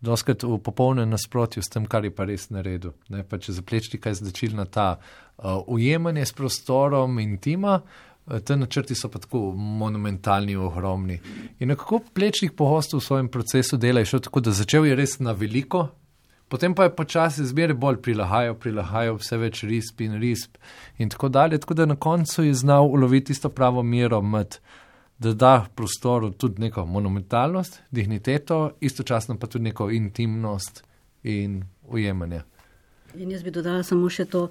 [0.01, 2.47] doskrat v popolnem nasprotju s tem, kar je pa res.
[2.55, 7.81] Ne, pa če zaplečti kaj značil na ta uh, ujemanje s prostorom in tima.
[8.29, 11.19] Te načrti so pa tako monumentalni, ogromni.
[11.59, 15.19] In kako plečnik pohostov v svojem procesu dela je šel tako, da začel je res
[15.19, 15.89] na veliko,
[16.49, 20.57] Potem pa je počasi zmeraj bolj prilagajal, prilagajal vse več risb in risb
[20.99, 21.59] in tako dalje.
[21.61, 24.57] Tako da na koncu je znal uloviti isto pravo mero med,
[25.19, 30.85] da da prostoru tudi neko monumentalnost, digniteto, istočasno pa tudi neko intimnost
[31.23, 32.43] in ujemanje.
[33.19, 34.45] In jaz bi dodala samo še to,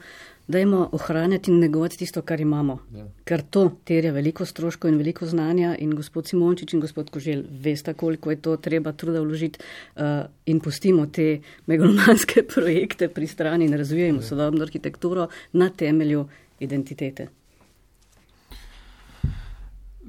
[0.51, 2.75] dajmo ohranjati in negovati tisto, kar imamo.
[2.95, 3.05] Ja.
[3.27, 7.93] Ker to terja veliko stroškov in veliko znanja in gospod Simončič in gospod Kožel veste,
[7.93, 11.29] koliko je to treba truda vložiti uh, in pustimo te
[11.71, 14.27] megalomanske projekte pri strani in razvijajmo ja.
[14.33, 16.27] sodobno arhitekturo na temelju
[16.59, 17.29] identitete.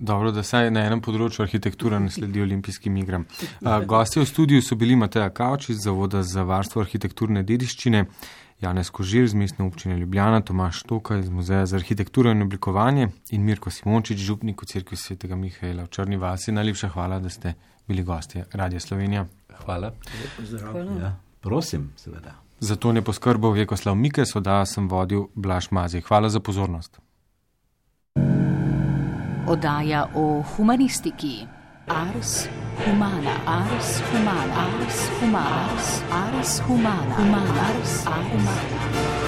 [0.00, 3.24] Dobro, da saj na enem področju arhitektura ne sledi olimpijskim igram.
[3.90, 8.04] Gosti v studiu so bili Mateja Kavč iz Zavoda za varstvo arhitekturne dediščine,
[8.60, 13.44] Janez Kožir iz mestne občine Ljubljana, Tomaš Toka iz Muzeja za arhitekturo in oblikovanje in
[13.44, 16.52] Mirko Simončič, župnik v cerkvi svetega Mihaela v Črni vasi.
[16.52, 17.54] Najlepša hvala, da ste
[17.88, 19.26] bili gosti Radia Slovenija.
[19.64, 19.92] Hvala.
[20.72, 20.92] hvala.
[21.00, 22.34] Ja, prosim, seveda.
[22.60, 26.00] Za to ne poskrbel Vjekoslav Mikes, oddaja sem vodil Blaž Mazi.
[26.00, 26.98] Hvala za pozornost.
[29.48, 31.57] Oddaja o humanistiki.
[31.90, 32.46] Ars
[32.84, 35.80] humana, ars humana, ars humana,
[36.12, 39.27] ars humana, humana, ars humana.